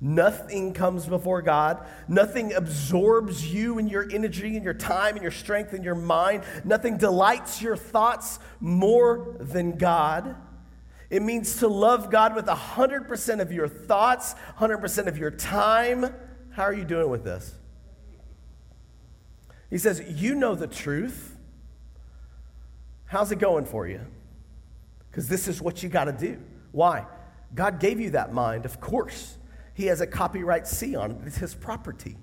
Nothing 0.00 0.74
comes 0.74 1.06
before 1.06 1.42
God. 1.42 1.84
Nothing 2.06 2.52
absorbs 2.52 3.52
you 3.52 3.78
and 3.78 3.90
your 3.90 4.08
energy 4.12 4.54
and 4.54 4.64
your 4.64 4.74
time 4.74 5.14
and 5.14 5.22
your 5.22 5.32
strength 5.32 5.72
and 5.72 5.84
your 5.84 5.96
mind. 5.96 6.44
Nothing 6.64 6.98
delights 6.98 7.60
your 7.60 7.76
thoughts 7.76 8.38
more 8.60 9.36
than 9.40 9.76
God. 9.76 10.36
It 11.10 11.22
means 11.22 11.56
to 11.56 11.68
love 11.68 12.10
God 12.10 12.36
with 12.36 12.46
100% 12.46 13.40
of 13.40 13.50
your 13.50 13.66
thoughts, 13.66 14.36
100% 14.58 15.06
of 15.08 15.18
your 15.18 15.32
time. 15.32 16.14
How 16.50 16.62
are 16.62 16.74
you 16.74 16.84
doing 16.84 17.10
with 17.10 17.24
this? 17.24 17.57
He 19.70 19.78
says, 19.78 20.02
You 20.06 20.34
know 20.34 20.54
the 20.54 20.66
truth. 20.66 21.36
How's 23.06 23.32
it 23.32 23.38
going 23.38 23.64
for 23.64 23.86
you? 23.86 24.00
Because 25.10 25.28
this 25.28 25.48
is 25.48 25.62
what 25.62 25.82
you 25.82 25.88
got 25.88 26.04
to 26.04 26.12
do. 26.12 26.38
Why? 26.72 27.06
God 27.54 27.80
gave 27.80 27.98
you 27.98 28.10
that 28.10 28.32
mind, 28.32 28.66
of 28.66 28.80
course. 28.80 29.36
He 29.74 29.86
has 29.86 30.00
a 30.00 30.06
copyright 30.06 30.66
C 30.66 30.96
on 30.96 31.12
it, 31.12 31.16
it's 31.26 31.36
His 31.36 31.54
property. 31.54 32.16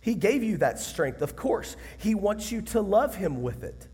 He 0.00 0.14
gave 0.14 0.42
you 0.42 0.58
that 0.58 0.78
strength, 0.78 1.22
of 1.22 1.34
course. 1.34 1.76
He 1.98 2.14
wants 2.14 2.52
you 2.52 2.62
to 2.62 2.80
love 2.80 3.16
Him 3.16 3.42
with 3.42 3.64
it. 3.64 3.88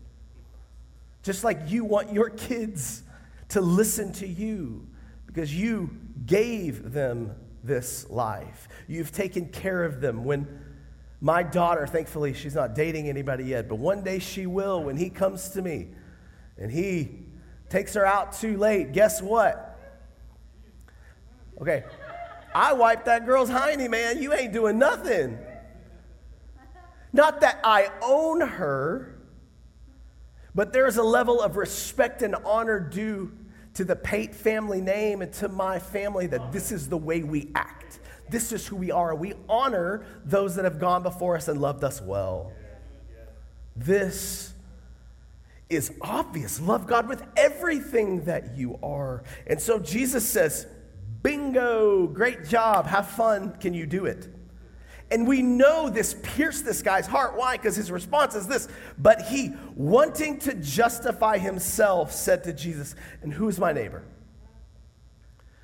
Just 1.23 1.43
like 1.43 1.59
you 1.67 1.85
want 1.85 2.13
your 2.13 2.29
kids 2.29 3.03
to 3.49 3.61
listen 3.61 4.11
to 4.13 4.27
you 4.27 4.87
because 5.25 5.55
you 5.55 5.89
gave 6.25 6.91
them 6.91 7.33
this 7.63 8.09
life. 8.09 8.67
You've 8.87 9.11
taken 9.11 9.47
care 9.47 9.83
of 9.83 10.01
them 10.01 10.23
when 10.23 10.47
my 11.23 11.41
daughter, 11.41 11.87
thankfully, 11.87 12.33
she's 12.33 12.53
not 12.53 12.75
dating 12.75 13.07
anybody 13.07 13.45
yet, 13.45 13.69
but 13.69 13.75
one 13.75 14.03
day 14.03 14.19
she 14.19 14.45
will 14.45 14.83
when 14.83 14.97
he 14.97 15.09
comes 15.09 15.47
to 15.51 15.61
me 15.61 15.87
and 16.57 16.69
he 16.69 17.27
takes 17.69 17.93
her 17.93 18.05
out 18.05 18.33
too 18.33 18.57
late. 18.57 18.91
Guess 18.91 19.21
what? 19.21 19.79
Okay, 21.61 21.85
I 22.53 22.73
wiped 22.73 23.05
that 23.05 23.25
girl's 23.25 23.49
hiney, 23.49 23.89
man. 23.89 24.21
You 24.21 24.33
ain't 24.33 24.51
doing 24.51 24.77
nothing. 24.77 25.39
Not 27.13 27.39
that 27.39 27.61
I 27.63 27.89
own 28.01 28.41
her, 28.41 29.15
But 30.55 30.71
there 30.71 30.85
is 30.85 30.97
a 30.97 31.03
level 31.03 31.41
of 31.41 31.57
respect 31.57 32.21
and 32.21 32.35
honor 32.45 32.79
due 32.79 33.31
to 33.73 33.83
the 33.83 33.95
Pate 33.95 34.35
family 34.35 34.81
name 34.81 35.21
and 35.21 35.33
to 35.33 35.49
my 35.49 35.79
family 35.79 36.27
that 36.27 36.51
this 36.51 36.71
is 36.71 36.89
the 36.89 36.97
way 36.97 37.23
we 37.23 37.51
act. 37.55 37.99
This 38.29 38.51
is 38.51 38.65
who 38.65 38.75
we 38.75 38.91
are. 38.91 39.13
We 39.15 39.33
honor 39.47 40.05
those 40.25 40.55
that 40.55 40.65
have 40.65 40.79
gone 40.79 41.03
before 41.03 41.35
us 41.35 41.47
and 41.47 41.59
loved 41.61 41.83
us 41.83 42.01
well. 42.01 42.51
This 43.75 44.53
is 45.69 45.91
obvious. 46.01 46.59
Love 46.59 46.87
God 46.87 47.07
with 47.07 47.23
everything 47.35 48.25
that 48.25 48.55
you 48.55 48.79
are. 48.83 49.23
And 49.47 49.59
so 49.59 49.79
Jesus 49.79 50.27
says, 50.27 50.67
Bingo, 51.21 52.07
great 52.07 52.45
job, 52.45 52.85
have 52.87 53.09
fun. 53.09 53.55
Can 53.59 53.73
you 53.73 53.85
do 53.85 54.05
it? 54.05 54.27
And 55.09 55.27
we 55.27 55.41
know 55.41 55.89
this 55.89 56.15
pierced 56.23 56.65
this 56.65 56.81
guy's 56.81 57.05
heart. 57.05 57.37
Why? 57.37 57.55
Because 57.55 57.75
his 57.75 57.91
response 57.91 58.35
is 58.35 58.47
this. 58.47 58.67
But 58.97 59.21
he, 59.21 59.53
wanting 59.75 60.39
to 60.39 60.55
justify 60.55 61.37
himself, 61.37 62.11
said 62.11 62.43
to 62.45 62.53
Jesus, 62.53 62.95
And 63.21 63.31
who 63.31 63.47
is 63.47 63.59
my 63.59 63.73
neighbor? 63.73 64.03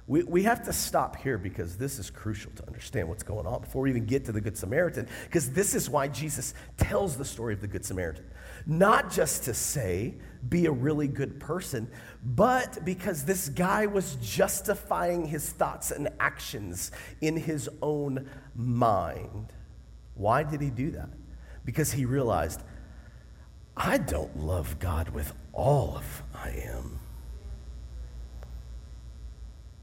We, 0.10 0.24
we 0.24 0.42
have 0.42 0.66
to 0.66 0.74
stop 0.74 1.18
here 1.18 1.38
because 1.38 1.78
this 1.78 2.00
is 2.00 2.10
crucial 2.10 2.52
to 2.56 2.66
understand 2.66 3.08
what's 3.08 3.22
going 3.22 3.46
on 3.46 3.62
before 3.62 3.84
we 3.84 3.92
even 3.92 4.08
get 4.08 4.26
to 4.26 4.32
the 4.32 4.42
Good 4.42 4.58
Samaritan, 4.58 5.08
because 5.26 5.52
this 5.52 5.76
is 5.76 5.88
why 5.88 6.08
Jesus 6.08 6.56
tells 6.78 7.16
the 7.16 7.24
story 7.24 7.54
of 7.54 7.62
the 7.62 7.68
Good 7.68 7.86
Samaritan. 7.86 8.26
Not 8.66 9.12
just 9.12 9.44
to 9.44 9.54
say, 9.54 10.16
be 10.50 10.66
a 10.66 10.72
really 10.72 11.08
good 11.08 11.40
person, 11.40 11.88
but 12.24 12.84
because 12.84 13.24
this 13.24 13.50
guy 13.50 13.86
was 13.86 14.16
justifying 14.16 15.28
his 15.28 15.48
thoughts 15.48 15.92
and 15.92 16.10
actions 16.20 16.92
in 17.22 17.38
his 17.38 17.70
own 17.84 18.28
mind. 18.56 19.54
Why 20.16 20.42
did 20.42 20.60
he 20.60 20.72
do 20.72 20.90
that? 20.90 21.10
Because 21.66 21.92
he 21.92 22.06
realized, 22.06 22.64
I 23.78 24.00
don't 24.00 24.36
love 24.40 24.80
God 24.80 25.10
with 25.10 25.34
all 25.54 25.98
of 25.98 26.24
I 26.34 26.50
am. 26.66 26.99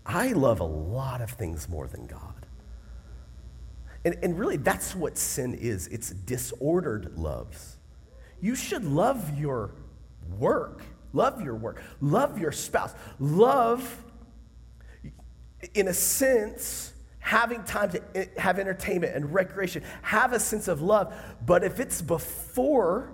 I 0.06 0.32
love 0.32 0.60
a 0.60 0.64
lot 0.64 1.20
of 1.20 1.30
things 1.30 1.68
more 1.68 1.88
than 1.88 2.06
God. 2.06 2.46
And, 4.04 4.16
and 4.22 4.38
really, 4.38 4.56
that's 4.56 4.94
what 4.94 5.18
sin 5.18 5.54
is 5.54 5.88
it's 5.88 6.10
disordered 6.10 7.18
loves. 7.18 7.76
You 8.40 8.54
should 8.54 8.84
love 8.84 9.36
your 9.36 9.72
work, 10.38 10.82
love 11.12 11.42
your 11.42 11.56
work, 11.56 11.82
love 12.00 12.38
your 12.38 12.52
spouse, 12.52 12.94
love, 13.18 14.04
in 15.74 15.88
a 15.88 15.94
sense, 15.94 16.92
having 17.18 17.64
time 17.64 17.90
to 17.90 18.02
eh, 18.14 18.26
have 18.36 18.60
entertainment 18.60 19.16
and 19.16 19.34
recreation, 19.34 19.82
have 20.02 20.32
a 20.32 20.38
sense 20.38 20.68
of 20.68 20.80
love. 20.80 21.12
But 21.44 21.64
if 21.64 21.80
it's 21.80 22.00
before 22.00 23.12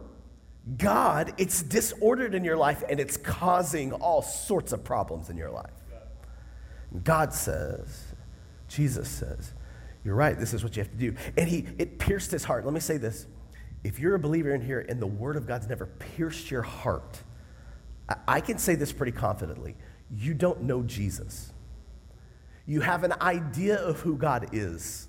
God, 0.76 1.32
it's 1.38 1.62
disordered 1.62 2.34
in 2.34 2.44
your 2.44 2.58
life 2.58 2.84
and 2.86 3.00
it's 3.00 3.16
causing 3.16 3.92
all 3.92 4.20
sorts 4.20 4.72
of 4.72 4.84
problems 4.84 5.30
in 5.30 5.38
your 5.38 5.50
life. 5.50 5.72
God 7.04 7.32
says, 7.32 8.04
Jesus 8.68 9.08
says, 9.08 9.52
you're 10.04 10.14
right, 10.14 10.38
this 10.38 10.52
is 10.52 10.64
what 10.64 10.76
you 10.76 10.82
have 10.82 10.90
to 10.90 10.98
do. 10.98 11.14
And 11.36 11.48
he 11.48 11.66
it 11.78 11.98
pierced 11.98 12.30
his 12.30 12.44
heart. 12.44 12.64
Let 12.64 12.74
me 12.74 12.80
say 12.80 12.96
this. 12.96 13.26
If 13.84 13.98
you're 13.98 14.14
a 14.14 14.18
believer 14.18 14.54
in 14.54 14.60
here 14.60 14.84
and 14.88 15.00
the 15.00 15.06
word 15.06 15.36
of 15.36 15.46
God's 15.46 15.68
never 15.68 15.86
pierced 15.86 16.50
your 16.50 16.62
heart, 16.62 17.22
I 18.28 18.40
can 18.40 18.58
say 18.58 18.74
this 18.74 18.92
pretty 18.92 19.12
confidently. 19.12 19.76
You 20.10 20.34
don't 20.34 20.62
know 20.62 20.82
Jesus. 20.82 21.52
You 22.66 22.80
have 22.80 23.04
an 23.04 23.14
idea 23.20 23.76
of 23.76 24.00
who 24.00 24.16
God 24.16 24.50
is. 24.52 25.08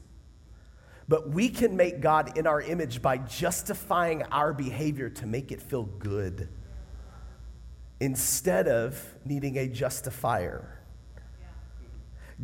But 1.07 1.29
we 1.29 1.49
can 1.49 1.75
make 1.75 1.99
God 1.99 2.37
in 2.37 2.47
our 2.47 2.61
image 2.61 3.01
by 3.01 3.17
justifying 3.17 4.23
our 4.23 4.53
behavior 4.53 5.09
to 5.09 5.25
make 5.25 5.51
it 5.51 5.61
feel 5.61 5.83
good 5.83 6.47
instead 7.99 8.67
of 8.67 9.03
needing 9.25 9.57
a 9.57 9.67
justifier. 9.67 10.79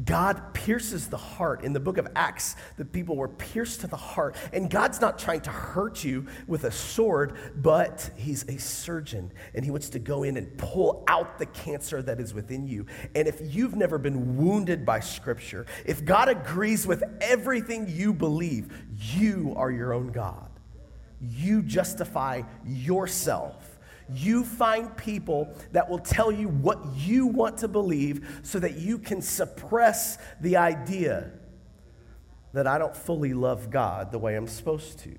God 0.06 0.54
pierces 0.54 1.08
the 1.08 1.18
heart. 1.18 1.64
In 1.64 1.74
the 1.74 1.80
book 1.80 1.98
of 1.98 2.08
Acts, 2.16 2.56
the 2.78 2.86
people 2.86 3.16
were 3.16 3.28
pierced 3.28 3.82
to 3.82 3.88
the 3.88 3.98
heart. 3.98 4.36
And 4.54 4.70
God's 4.70 5.02
not 5.02 5.20
trying 5.20 5.42
to 5.42 5.50
hurt 5.50 6.04
you 6.04 6.28
with 6.48 6.64
a 6.64 6.72
sword, 6.72 7.34
but 7.56 8.10
He's 8.16 8.48
a 8.48 8.58
surgeon 8.58 9.32
and 9.54 9.66
He 9.66 9.72
wants 9.72 9.90
to 9.90 10.00
go 10.00 10.24
in 10.24 10.38
and 10.38 10.58
pull 10.58 11.04
out 11.08 11.38
the 11.38 11.46
cancer 11.48 12.02
that 12.02 12.20
is 12.20 12.34
within 12.34 12.68
you. 12.68 12.86
And 13.16 13.28
if 13.28 13.40
you've 13.42 13.76
never 13.76 13.98
been 13.98 14.38
wounded 14.38 14.86
by 14.86 15.00
Scripture, 15.00 15.66
if 15.86 16.06
God 16.06 16.30
agrees 16.30 16.86
with 16.86 17.04
everything 17.22 17.88
you 17.88 18.14
believe, 18.14 18.74
you 18.96 19.54
are 19.58 19.72
your 19.72 19.94
own 19.94 20.12
God. 20.12 20.50
You 21.22 21.62
justify 21.62 22.44
yourself 22.66 23.69
you 24.14 24.44
find 24.44 24.96
people 24.98 25.54
that 25.72 25.90
will 25.90 26.00
tell 26.00 26.32
you 26.32 26.48
what 26.48 26.80
you 26.96 27.28
want 27.28 27.58
to 27.60 27.68
believe 27.68 28.42
so 28.44 28.60
that 28.60 28.76
you 28.76 28.98
can 28.98 29.22
suppress 29.22 30.18
the 30.42 30.58
idea 30.58 31.32
that 32.54 32.66
I 32.66 32.78
don't 32.78 32.96
fully 32.96 33.34
love 33.34 33.70
God 33.70 34.12
the 34.12 34.20
way 34.20 34.36
I'm 34.36 34.48
supposed 34.48 35.00
to. 35.00 35.16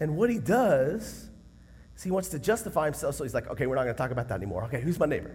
And 0.00 0.16
what 0.16 0.30
he 0.30 0.38
does 0.38 1.28
is 1.96 2.02
he 2.02 2.10
wants 2.10 2.30
to 2.30 2.38
justify 2.38 2.86
himself, 2.86 3.14
so 3.14 3.24
he's 3.24 3.34
like, 3.34 3.48
okay, 3.48 3.66
we're 3.66 3.76
not 3.76 3.84
going 3.84 3.94
to 3.94 3.98
talk 3.98 4.10
about 4.10 4.28
that 4.28 4.36
anymore. 4.36 4.64
Okay, 4.64 4.80
who's 4.80 4.98
my 4.98 5.06
neighbor? 5.06 5.34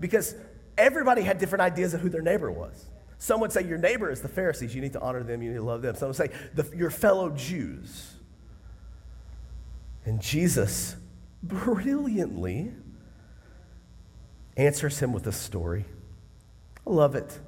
Because 0.00 0.34
everybody 0.76 1.22
had 1.22 1.38
different 1.38 1.62
ideas 1.62 1.94
of 1.94 2.00
who 2.00 2.08
their 2.08 2.22
neighbor 2.22 2.50
was. 2.50 2.86
Some 3.18 3.40
would 3.40 3.52
say 3.52 3.64
your 3.64 3.78
neighbor 3.78 4.10
is 4.10 4.20
the 4.20 4.28
Pharisees. 4.28 4.74
You 4.74 4.82
need 4.82 4.92
to 4.94 5.00
honor 5.00 5.22
them, 5.22 5.40
you 5.42 5.50
need 5.50 5.56
to 5.56 5.62
love 5.62 5.80
them. 5.80 5.94
Some 5.94 6.08
would 6.08 6.16
say 6.16 6.30
the, 6.54 6.68
your 6.76 6.90
fellow 6.90 7.30
Jews. 7.30 8.10
And 10.04 10.20
Jesus 10.20 10.96
brilliantly 11.48 12.72
answers 14.56 14.98
him 14.98 15.12
with 15.12 15.26
a 15.26 15.32
story. 15.32 15.84
I 16.86 16.90
love 16.90 17.14
it. 17.14 17.38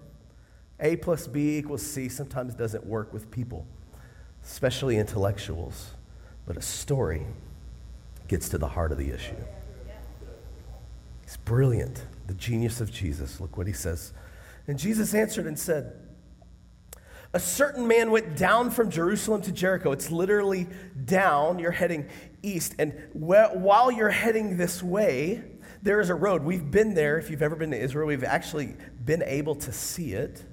A 0.81 0.97
plus 0.97 1.27
B 1.27 1.57
equals 1.59 1.83
C 1.83 2.09
sometimes 2.09 2.55
doesn't 2.55 2.85
work 2.85 3.13
with 3.13 3.31
people, 3.31 3.67
especially 4.45 4.99
intellectuals, 4.99 5.93
but 6.47 6.57
a 6.57 6.63
story 6.63 7.27
gets 8.29 8.49
to 8.51 8.59
the 8.59 8.69
heart 8.69 8.93
of 8.93 8.99
the 8.99 9.11
issue. 9.11 9.37
He's 11.25 11.37
brilliant, 11.39 12.05
the 12.27 12.35
genius 12.35 12.81
of 12.81 12.93
Jesus. 12.93 13.41
Look 13.41 13.57
what 13.57 13.67
he 13.67 13.73
says. 13.73 14.13
And 14.67 14.79
Jesus 14.79 15.15
answered 15.15 15.47
and 15.47 15.59
said, 15.59 15.93
a 17.33 17.41
certain 17.41 17.87
man 17.87 18.11
went 18.11 18.37
down 18.37 18.71
from 18.71 18.91
Jerusalem 18.91 19.43
to 19.43 19.53
Jericho. 19.53 19.93
It's 19.93 20.11
literally 20.11 20.69
down. 21.05 21.59
You're 21.59 21.71
heading 21.71 22.09
east. 22.47 22.75
And 22.79 22.95
while 23.13 23.91
you're 23.91 24.11
heading 24.11 24.57
this 24.57 24.83
way, 24.83 25.43
there 25.83 26.01
is 26.01 26.09
a 26.11 26.15
road. 26.15 26.43
We've 26.43 26.71
been 26.71 26.95
there. 26.95 27.19
If 27.19 27.31
you've 27.31 27.43
ever 27.43 27.57
been 27.57 27.71
to 27.73 27.79
Israel, 27.79 28.07
we've 28.07 28.25
actually 28.25 28.77
been 29.05 29.23
able 29.23 29.55
to 29.57 29.73
see 29.73 30.13
it. 30.13 30.45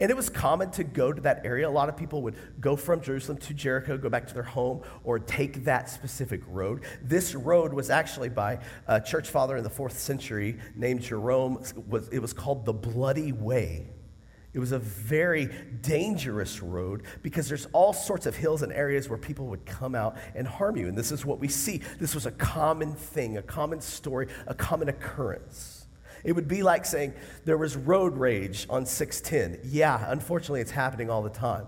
And 0.00 0.10
it 0.10 0.16
was 0.16 0.28
common 0.28 0.70
to 0.72 0.84
go 0.84 1.12
to 1.12 1.20
that 1.22 1.44
area. 1.44 1.68
A 1.68 1.70
lot 1.70 1.88
of 1.88 1.96
people 1.96 2.22
would 2.22 2.34
go 2.60 2.74
from 2.76 3.00
Jerusalem 3.00 3.38
to 3.38 3.54
Jericho, 3.54 3.96
go 3.96 4.08
back 4.08 4.26
to 4.26 4.34
their 4.34 4.42
home, 4.42 4.82
or 5.04 5.18
take 5.18 5.64
that 5.64 5.88
specific 5.90 6.40
road. 6.48 6.82
This 7.02 7.34
road 7.34 7.72
was 7.72 7.90
actually 7.90 8.30
by 8.30 8.60
a 8.88 9.00
church 9.00 9.28
father 9.28 9.56
in 9.56 9.62
the 9.62 9.70
fourth 9.70 9.98
century 9.98 10.58
named 10.74 11.02
Jerome. 11.02 11.62
It 12.10 12.20
was 12.20 12.32
called 12.32 12.64
the 12.64 12.72
Bloody 12.72 13.32
Way. 13.32 13.90
It 14.54 14.58
was 14.58 14.72
a 14.72 14.78
very 14.78 15.48
dangerous 15.80 16.62
road 16.62 17.04
because 17.22 17.48
there's 17.48 17.66
all 17.72 17.94
sorts 17.94 18.26
of 18.26 18.36
hills 18.36 18.62
and 18.62 18.70
areas 18.70 19.08
where 19.08 19.18
people 19.18 19.46
would 19.46 19.64
come 19.64 19.94
out 19.94 20.16
and 20.34 20.46
harm 20.46 20.76
you. 20.76 20.88
And 20.88 20.96
this 20.96 21.10
is 21.10 21.24
what 21.24 21.38
we 21.38 21.48
see. 21.48 21.80
This 21.98 22.14
was 22.14 22.26
a 22.26 22.30
common 22.32 22.94
thing, 22.94 23.38
a 23.38 23.42
common 23.42 23.80
story, 23.80 24.28
a 24.46 24.54
common 24.54 24.90
occurrence. 24.90 25.86
It 26.22 26.32
would 26.32 26.48
be 26.48 26.62
like 26.62 26.84
saying 26.84 27.14
there 27.46 27.56
was 27.56 27.76
road 27.76 28.16
rage 28.16 28.66
on 28.68 28.84
610. 28.84 29.70
Yeah, 29.72 30.04
unfortunately, 30.08 30.60
it's 30.60 30.70
happening 30.70 31.08
all 31.08 31.22
the 31.22 31.30
time. 31.30 31.66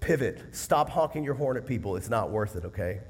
Pivot. 0.00 0.42
Stop 0.50 0.90
honking 0.90 1.24
your 1.24 1.34
horn 1.34 1.56
at 1.56 1.66
people. 1.66 1.96
It's 1.96 2.10
not 2.10 2.30
worth 2.30 2.56
it, 2.56 2.64
okay? 2.64 3.00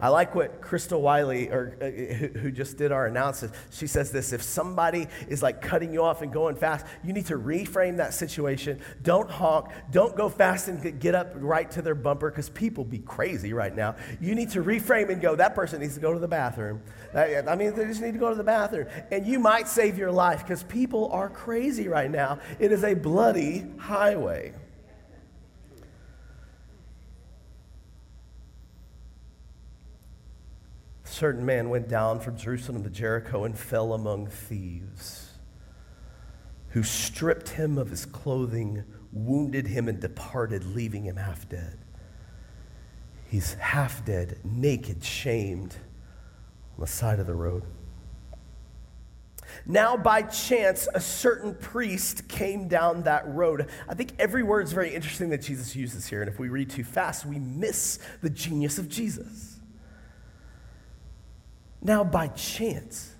I 0.00 0.08
like 0.08 0.34
what 0.34 0.60
Crystal 0.60 1.00
Wiley, 1.00 1.48
or 1.48 1.76
uh, 1.80 2.38
who 2.38 2.50
just 2.50 2.76
did 2.76 2.92
our 2.92 3.06
announcement, 3.06 3.54
she 3.70 3.86
says 3.86 4.10
this: 4.10 4.32
if 4.32 4.42
somebody 4.42 5.06
is 5.28 5.42
like 5.42 5.60
cutting 5.60 5.92
you 5.92 6.02
off 6.02 6.22
and 6.22 6.32
going 6.32 6.56
fast, 6.56 6.86
you 7.04 7.12
need 7.12 7.26
to 7.26 7.38
reframe 7.38 7.96
that 7.98 8.14
situation. 8.14 8.80
Don't 9.02 9.30
honk. 9.30 9.66
Don't 9.90 10.16
go 10.16 10.28
fast 10.28 10.68
and 10.68 11.00
get 11.00 11.14
up 11.14 11.32
right 11.36 11.70
to 11.72 11.82
their 11.82 11.94
bumper 11.94 12.30
because 12.30 12.48
people 12.48 12.84
be 12.84 12.98
crazy 12.98 13.52
right 13.52 13.74
now. 13.74 13.96
You 14.20 14.34
need 14.34 14.50
to 14.50 14.62
reframe 14.62 15.10
and 15.10 15.20
go. 15.20 15.36
That 15.36 15.54
person 15.54 15.80
needs 15.80 15.94
to 15.94 16.00
go 16.00 16.12
to 16.12 16.18
the 16.18 16.28
bathroom. 16.28 16.82
I 17.14 17.54
mean, 17.56 17.74
they 17.74 17.84
just 17.84 18.00
need 18.00 18.12
to 18.12 18.18
go 18.18 18.30
to 18.30 18.36
the 18.36 18.44
bathroom, 18.44 18.88
and 19.10 19.26
you 19.26 19.38
might 19.38 19.68
save 19.68 19.98
your 19.98 20.12
life 20.12 20.42
because 20.42 20.62
people 20.64 21.10
are 21.12 21.28
crazy 21.28 21.88
right 21.88 22.10
now. 22.10 22.38
It 22.58 22.72
is 22.72 22.84
a 22.84 22.94
bloody 22.94 23.66
highway. 23.78 24.54
Certain 31.12 31.44
man 31.44 31.68
went 31.68 31.88
down 31.88 32.20
from 32.20 32.36
Jerusalem 32.36 32.82
to 32.84 32.90
Jericho 32.90 33.44
and 33.44 33.58
fell 33.58 33.92
among 33.92 34.26
thieves, 34.28 35.30
who 36.70 36.82
stripped 36.82 37.50
him 37.50 37.76
of 37.76 37.90
his 37.90 38.06
clothing, 38.06 38.84
wounded 39.12 39.66
him, 39.66 39.88
and 39.88 40.00
departed, 40.00 40.64
leaving 40.74 41.04
him 41.04 41.16
half 41.16 41.48
dead. 41.48 41.78
He's 43.28 43.54
half 43.54 44.04
dead, 44.04 44.38
naked, 44.44 45.04
shamed, 45.04 45.76
on 46.76 46.80
the 46.80 46.86
side 46.86 47.18
of 47.18 47.26
the 47.26 47.34
road. 47.34 47.64
Now, 49.66 49.96
by 49.96 50.22
chance, 50.22 50.88
a 50.94 51.00
certain 51.00 51.54
priest 51.54 52.26
came 52.28 52.68
down 52.68 53.02
that 53.02 53.28
road. 53.28 53.68
I 53.88 53.94
think 53.94 54.12
every 54.18 54.42
word 54.42 54.66
is 54.66 54.72
very 54.72 54.94
interesting 54.94 55.28
that 55.30 55.42
Jesus 55.42 55.76
uses 55.76 56.06
here, 56.06 56.22
and 56.22 56.30
if 56.30 56.38
we 56.38 56.48
read 56.48 56.70
too 56.70 56.84
fast, 56.84 57.26
we 57.26 57.38
miss 57.38 57.98
the 58.22 58.30
genius 58.30 58.78
of 58.78 58.88
Jesus. 58.88 59.51
Now, 61.82 62.04
by 62.04 62.28
chance, 62.28 63.12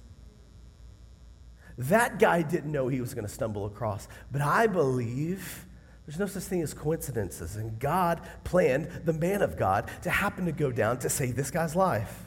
that 1.76 2.18
guy 2.18 2.42
didn't 2.42 2.70
know 2.70 2.88
he 2.88 3.00
was 3.00 3.12
going 3.12 3.26
to 3.26 3.32
stumble 3.32 3.66
across, 3.66 4.06
but 4.30 4.40
I 4.40 4.68
believe 4.68 5.66
there's 6.06 6.18
no 6.18 6.26
such 6.26 6.44
thing 6.44 6.62
as 6.62 6.72
coincidences, 6.74 7.56
and 7.56 7.78
God 7.78 8.20
planned 8.44 8.88
the 9.04 9.12
man 9.12 9.42
of 9.42 9.56
God 9.56 9.90
to 10.02 10.10
happen 10.10 10.46
to 10.46 10.52
go 10.52 10.70
down 10.70 10.98
to 11.00 11.10
save 11.10 11.34
this 11.34 11.50
guy's 11.50 11.74
life. 11.74 12.24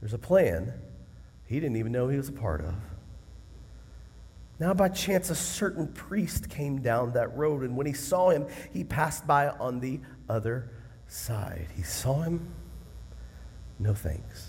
There's 0.00 0.14
a 0.14 0.18
plan 0.18 0.72
he 1.46 1.60
didn't 1.60 1.76
even 1.76 1.92
know 1.92 2.08
he 2.08 2.16
was 2.16 2.28
a 2.28 2.32
part 2.32 2.60
of. 2.62 2.74
Now, 4.58 4.74
by 4.74 4.88
chance, 4.88 5.28
a 5.30 5.34
certain 5.34 5.86
priest 5.88 6.48
came 6.48 6.80
down 6.80 7.12
that 7.12 7.36
road, 7.36 7.62
and 7.62 7.76
when 7.76 7.86
he 7.86 7.92
saw 7.92 8.30
him, 8.30 8.46
he 8.72 8.84
passed 8.84 9.26
by 9.26 9.48
on 9.50 9.80
the 9.80 10.00
other 10.28 10.70
side. 11.08 11.68
He 11.76 11.82
saw 11.82 12.22
him, 12.22 12.48
no 13.78 13.92
thanks. 13.92 14.45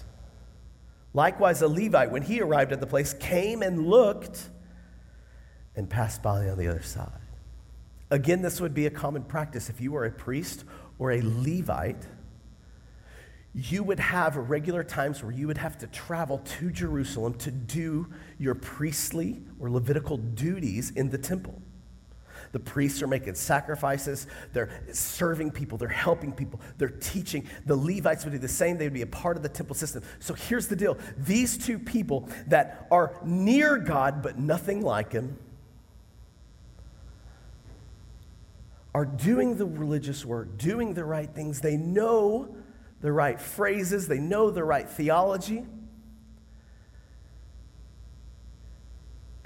Likewise, 1.18 1.64
a 1.64 1.68
Levite, 1.68 2.12
when 2.12 2.22
he 2.22 2.42
arrived 2.42 2.72
at 2.72 2.80
the 2.80 2.86
place, 2.86 3.12
came 3.12 3.64
and 3.64 3.88
looked 3.88 4.50
and 5.76 5.90
passed 5.90 6.22
by 6.22 6.48
on 6.48 6.60
the 6.60 6.68
other 6.68 6.84
side. 6.84 7.10
Again, 8.12 8.44
this 8.44 8.62
would 8.62 8.76
be 8.76 8.86
a 8.86 8.92
common 8.92 9.24
practice. 9.24 9.68
If 9.68 9.82
you 9.82 9.94
were 9.94 10.06
a 10.06 10.12
priest 10.12 10.64
or 11.00 11.14
a 11.14 11.22
Levite, 11.24 12.06
you 13.56 13.82
would 13.82 14.00
have 14.00 14.36
regular 14.36 14.84
times 14.84 15.24
where 15.24 15.32
you 15.32 15.48
would 15.48 15.58
have 15.58 15.80
to 15.80 15.88
travel 15.88 16.38
to 16.60 16.70
Jerusalem 16.70 17.34
to 17.40 17.50
do 17.50 18.06
your 18.38 18.54
priestly 18.54 19.42
or 19.60 19.72
Levitical 19.72 20.18
duties 20.18 20.92
in 20.92 21.10
the 21.10 21.18
temple. 21.18 21.60
The 22.52 22.60
priests 22.60 23.02
are 23.02 23.08
making 23.08 23.36
sacrifices, 23.36 24.28
they're 24.54 24.70
serving 24.92 25.52
people, 25.52 25.78
they're 25.78 25.88
helping 25.88 26.32
people, 26.32 26.62
they're 26.78 26.90
teaching. 26.90 27.48
The 27.66 27.76
Levites 27.76 28.24
would 28.26 28.32
do 28.32 28.38
the 28.38 28.48
same, 28.48 28.78
they 28.78 28.86
would 28.86 28.94
be 28.94 29.02
a 29.02 29.08
part 29.08 29.38
of 29.38 29.44
the 29.44 29.50
temple 29.50 29.76
system. 29.76 30.04
So 30.20 30.34
here's 30.34 30.68
the 30.68 30.76
deal 30.76 30.98
these 31.18 31.58
two 31.58 31.80
people 31.80 32.30
that 32.48 32.88
are 32.92 33.20
near 33.24 33.78
God 33.78 34.22
but 34.22 34.38
nothing 34.38 34.82
like 34.82 35.12
Him 35.12 35.38
are 38.94 39.06
doing 39.06 39.58
the 39.58 39.66
religious 39.66 40.26
work, 40.26 40.58
doing 40.58 40.96
the 40.96 41.06
right 41.06 41.30
things. 41.30 41.62
They 41.62 41.78
know 41.78 42.56
the 43.02 43.12
right 43.12 43.40
phrases, 43.40 44.08
they 44.08 44.18
know 44.18 44.50
the 44.50 44.64
right 44.64 44.90
theology. 44.90 45.66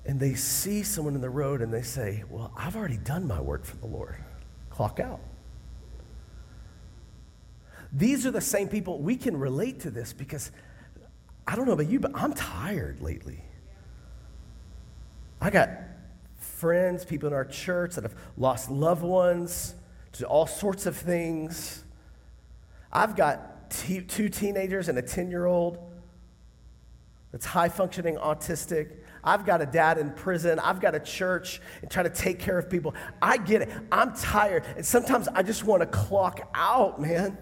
And 0.06 0.20
they 0.20 0.34
see 0.34 0.84
someone 0.84 1.16
in 1.16 1.22
the 1.22 1.30
road 1.30 1.62
and 1.62 1.74
they 1.74 1.84
say, 1.84 2.24
Well, 2.30 2.52
I've 2.58 2.76
already 2.76 2.98
done 2.98 3.28
my 3.28 3.40
work 3.40 3.66
for 3.66 3.78
the 3.78 3.86
Lord. 3.86 4.16
Clock 4.70 5.00
out. 5.00 5.20
These 7.94 8.26
are 8.26 8.32
the 8.32 8.42
same 8.42 8.68
people, 8.68 9.00
we 9.00 9.18
can 9.18 9.38
relate 9.38 9.82
to 9.82 9.92
this 9.92 10.14
because 10.14 10.52
I 11.46 11.56
don't 11.56 11.66
know 11.66 11.74
about 11.74 11.90
you, 11.90 12.00
but 12.00 12.12
I'm 12.16 12.34
tired 12.34 13.02
lately. 13.02 13.44
I 15.42 15.50
got 15.50 15.70
friends, 16.38 17.04
people 17.04 17.28
in 17.28 17.34
our 17.34 17.44
church 17.44 17.96
that 17.96 18.04
have 18.04 18.16
lost 18.38 18.70
loved 18.70 19.04
ones 19.04 19.76
to 20.14 20.26
all 20.26 20.48
sorts 20.48 20.86
of 20.86 20.96
things. 20.96 21.84
I've 22.92 23.16
got 23.16 23.72
t- 23.72 24.02
two 24.02 24.30
teenagers 24.30 24.88
and 24.88 24.98
a 24.98 25.02
10 25.02 25.30
year 25.30 25.46
old 25.46 25.80
that's 27.32 27.46
high 27.46 27.70
functioning 27.70 28.16
autistic. 28.18 28.98
I've 29.24 29.46
got 29.46 29.62
a 29.62 29.66
dad 29.66 29.98
in 29.98 30.12
prison. 30.12 30.60
I've 30.60 30.80
got 30.80 30.96
a 30.96 31.00
church 31.00 31.62
and 31.82 31.92
trying 31.92 32.06
to 32.06 32.16
take 32.16 32.40
care 32.40 32.58
of 32.58 32.70
people. 32.70 32.96
I 33.22 33.38
get 33.38 33.62
it. 33.62 33.70
I'm 33.92 34.16
tired. 34.16 34.66
And 34.76 34.86
sometimes 34.86 35.28
I 35.28 35.44
just 35.44 35.64
want 35.64 35.82
to 35.82 35.86
clock 35.86 36.50
out, 36.54 37.00
man. 37.00 37.38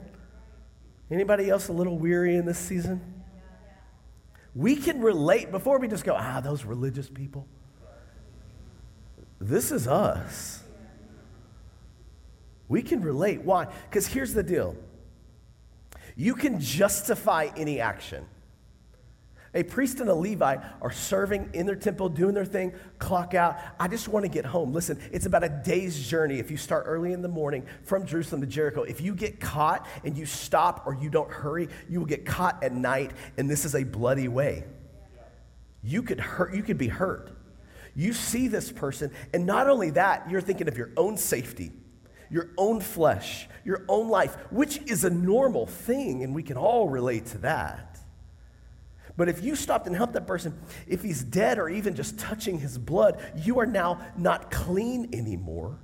Anybody 1.11 1.49
else 1.49 1.69
a 1.69 1.73
little 1.73 1.97
weary 1.97 2.35
in 2.35 2.45
this 2.45 2.59
season? 2.59 3.23
We 4.55 4.75
can 4.75 5.01
relate 5.01 5.51
before 5.51 5.79
we 5.79 5.87
just 5.87 6.03
go, 6.03 6.15
ah, 6.17 6.41
those 6.41 6.65
religious 6.65 7.09
people. 7.09 7.47
This 9.39 9.71
is 9.71 9.87
us. 9.87 10.61
We 12.67 12.81
can 12.81 13.01
relate. 13.01 13.41
Why? 13.41 13.67
Because 13.89 14.05
here's 14.05 14.33
the 14.33 14.43
deal 14.43 14.75
you 16.15 16.35
can 16.35 16.59
justify 16.59 17.49
any 17.55 17.79
action. 17.79 18.25
A 19.53 19.63
priest 19.63 19.99
and 19.99 20.09
a 20.09 20.13
Levite 20.13 20.59
are 20.81 20.91
serving 20.91 21.49
in 21.53 21.65
their 21.65 21.75
temple, 21.75 22.07
doing 22.09 22.35
their 22.35 22.45
thing, 22.45 22.73
clock 22.99 23.33
out. 23.33 23.57
I 23.79 23.87
just 23.87 24.07
want 24.07 24.23
to 24.23 24.29
get 24.29 24.45
home. 24.45 24.71
Listen, 24.71 24.99
it's 25.11 25.25
about 25.25 25.43
a 25.43 25.49
day's 25.49 26.07
journey 26.07 26.39
if 26.39 26.51
you 26.51 26.57
start 26.57 26.83
early 26.87 27.13
in 27.13 27.21
the 27.21 27.27
morning 27.27 27.65
from 27.83 28.05
Jerusalem 28.05 28.41
to 28.41 28.47
Jericho. 28.47 28.83
If 28.83 29.01
you 29.01 29.15
get 29.15 29.39
caught 29.39 29.87
and 30.03 30.15
you 30.15 30.27
stop 30.27 30.85
or 30.85 30.93
you 30.93 31.09
don't 31.09 31.31
hurry, 31.31 31.67
you 31.89 31.99
will 31.99 32.05
get 32.05 32.25
caught 32.25 32.63
at 32.63 32.73
night, 32.73 33.11
and 33.37 33.49
this 33.49 33.65
is 33.65 33.73
a 33.73 33.83
bloody 33.83 34.27
way. 34.27 34.65
You 35.81 36.03
could 36.03 36.19
hurt, 36.19 36.53
you 36.53 36.61
could 36.61 36.77
be 36.77 36.87
hurt. 36.87 37.31
You 37.95 38.13
see 38.13 38.47
this 38.47 38.71
person, 38.71 39.11
and 39.33 39.47
not 39.47 39.67
only 39.67 39.89
that, 39.91 40.29
you're 40.29 40.41
thinking 40.41 40.67
of 40.67 40.77
your 40.77 40.91
own 40.95 41.17
safety 41.17 41.71
your 42.29 42.51
own 42.57 42.79
flesh, 42.79 43.47
your 43.65 43.83
own 43.87 44.07
life, 44.07 44.35
which 44.51 44.77
is 44.83 45.03
a 45.03 45.09
normal 45.09 45.65
thing, 45.65 46.23
and 46.23 46.35
we 46.35 46.43
can 46.43 46.57
all 46.57 46.87
relate 46.87 47.25
to 47.25 47.39
that. 47.39 47.88
But 49.19 49.27
if 49.27 49.43
you 49.43 49.57
stopped 49.57 49.85
and 49.85 49.93
helped 49.93 50.13
that 50.13 50.25
person, 50.25 50.57
if 50.87 51.03
he's 51.03 51.25
dead 51.25 51.59
or 51.59 51.67
even 51.67 51.93
just 51.93 52.17
touching 52.17 52.57
his 52.57 52.77
blood, 52.77 53.21
you 53.35 53.59
are 53.59 53.65
now 53.65 53.99
not 54.17 54.49
clean 54.49 55.09
anymore. 55.11 55.77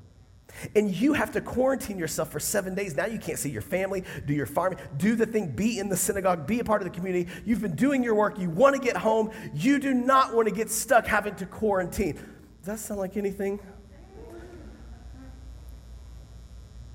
And 0.73 0.89
you 0.95 1.11
have 1.11 1.33
to 1.33 1.41
quarantine 1.41 1.99
yourself 1.99 2.31
for 2.31 2.39
seven 2.39 2.75
days. 2.75 2.95
Now 2.95 3.07
you 3.07 3.19
can't 3.19 3.37
see 3.37 3.49
your 3.49 3.61
family, 3.61 4.05
do 4.25 4.33
your 4.33 4.45
farming, 4.45 4.79
do 4.95 5.15
the 5.15 5.25
thing, 5.25 5.51
be 5.51 5.79
in 5.79 5.89
the 5.89 5.97
synagogue, 5.97 6.47
be 6.47 6.61
a 6.61 6.63
part 6.63 6.81
of 6.81 6.85
the 6.89 6.97
community. 6.97 7.29
You've 7.43 7.59
been 7.59 7.75
doing 7.75 8.01
your 8.01 8.15
work. 8.15 8.39
You 8.39 8.49
want 8.49 8.73
to 8.73 8.81
get 8.81 8.95
home. 8.95 9.31
You 9.53 9.79
do 9.79 9.93
not 9.93 10.33
want 10.33 10.47
to 10.47 10.55
get 10.55 10.71
stuck 10.71 11.05
having 11.05 11.35
to 11.35 11.45
quarantine. 11.45 12.13
Does 12.13 12.67
that 12.67 12.79
sound 12.79 13.01
like 13.01 13.17
anything 13.17 13.59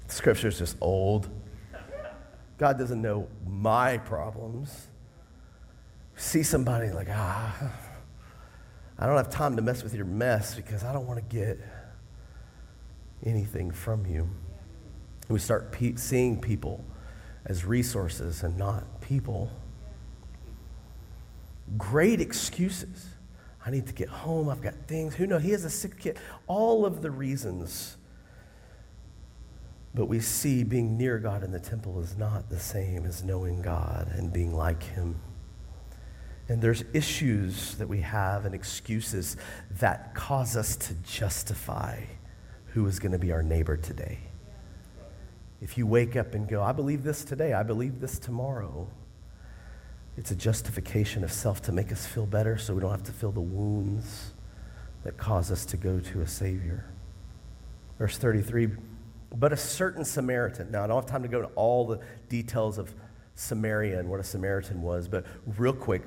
Scripture 0.09 0.48
is 0.48 0.59
just 0.59 0.79
old. 0.81 1.29
God 2.57 2.79
doesn't 2.79 3.00
know 3.00 3.29
my 3.46 3.98
problems. 3.98 4.89
See 6.20 6.42
somebody 6.42 6.90
like, 6.90 7.09
ah, 7.11 7.72
I 8.98 9.06
don't 9.06 9.16
have 9.16 9.30
time 9.30 9.56
to 9.56 9.62
mess 9.62 9.83
with 9.83 9.94
your 9.94 10.04
mess 10.04 10.54
because 10.54 10.85
I 10.85 10.92
don't 10.92 11.06
want 11.06 11.18
to 11.18 11.35
get 11.35 11.59
anything 13.24 13.70
from 13.70 14.04
you. 14.04 14.28
we 15.30 15.38
start 15.38 15.72
pe- 15.72 15.94
seeing 15.94 16.38
people 16.38 16.85
as 17.46 17.64
resources 17.64 18.42
and 18.42 18.59
not 18.59 19.00
people. 19.00 19.50
Great 21.78 22.20
excuses. 22.20 23.06
I 23.64 23.70
need 23.70 23.87
to 23.87 23.94
get 23.94 24.11
home. 24.11 24.50
I've 24.50 24.61
got 24.61 24.74
things. 24.87 25.14
Who 25.14 25.26
knows? 25.26 25.42
He 25.42 25.52
has 25.52 25.64
a 25.64 25.70
sick 25.70 25.98
kid. 25.98 26.18
All 26.46 26.85
of 26.85 27.00
the 27.00 27.11
reasons 27.11 27.96
but 29.94 30.04
we 30.04 30.20
see 30.20 30.62
being 30.62 30.96
near 30.96 31.18
God 31.18 31.42
in 31.42 31.50
the 31.50 31.59
temple 31.59 31.98
is 32.00 32.16
not 32.16 32.48
the 32.48 32.61
same 32.61 33.06
as 33.06 33.24
knowing 33.24 33.61
God 33.61 34.12
and 34.14 34.33
being 34.33 34.54
like 34.54 34.83
Him. 34.83 35.16
And 36.50 36.60
there's 36.60 36.82
issues 36.92 37.76
that 37.76 37.88
we 37.88 38.00
have 38.00 38.44
and 38.44 38.56
excuses 38.56 39.36
that 39.78 40.16
cause 40.16 40.56
us 40.56 40.74
to 40.74 40.94
justify 40.94 42.02
who 42.72 42.84
is 42.88 42.98
going 42.98 43.12
to 43.12 43.20
be 43.20 43.30
our 43.30 43.40
neighbor 43.40 43.76
today. 43.76 44.18
If 45.62 45.78
you 45.78 45.86
wake 45.86 46.16
up 46.16 46.34
and 46.34 46.48
go, 46.48 46.60
I 46.60 46.72
believe 46.72 47.04
this 47.04 47.24
today, 47.24 47.52
I 47.52 47.62
believe 47.62 48.00
this 48.00 48.18
tomorrow, 48.18 48.88
it's 50.16 50.32
a 50.32 50.34
justification 50.34 51.22
of 51.22 51.30
self 51.30 51.62
to 51.62 51.72
make 51.72 51.92
us 51.92 52.04
feel 52.04 52.26
better 52.26 52.58
so 52.58 52.74
we 52.74 52.80
don't 52.80 52.90
have 52.90 53.04
to 53.04 53.12
feel 53.12 53.30
the 53.30 53.40
wounds 53.40 54.32
that 55.04 55.16
cause 55.16 55.52
us 55.52 55.64
to 55.66 55.76
go 55.76 56.00
to 56.00 56.20
a 56.20 56.26
Savior. 56.26 56.84
Verse 57.96 58.18
33 58.18 58.70
but 59.36 59.52
a 59.52 59.56
certain 59.56 60.04
Samaritan, 60.04 60.72
now 60.72 60.82
I 60.82 60.88
don't 60.88 60.96
have 60.96 61.06
time 61.08 61.22
to 61.22 61.28
go 61.28 61.42
into 61.42 61.52
all 61.54 61.86
the 61.86 62.00
details 62.28 62.76
of 62.76 62.92
Samaria 63.36 64.00
and 64.00 64.10
what 64.10 64.18
a 64.18 64.24
Samaritan 64.24 64.82
was, 64.82 65.06
but 65.06 65.24
real 65.56 65.72
quick, 65.72 66.02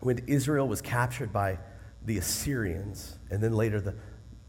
when 0.00 0.18
Israel 0.26 0.68
was 0.68 0.80
captured 0.80 1.32
by 1.32 1.58
the 2.04 2.18
Assyrians, 2.18 3.18
and 3.30 3.42
then 3.42 3.52
later 3.52 3.80
the 3.80 3.94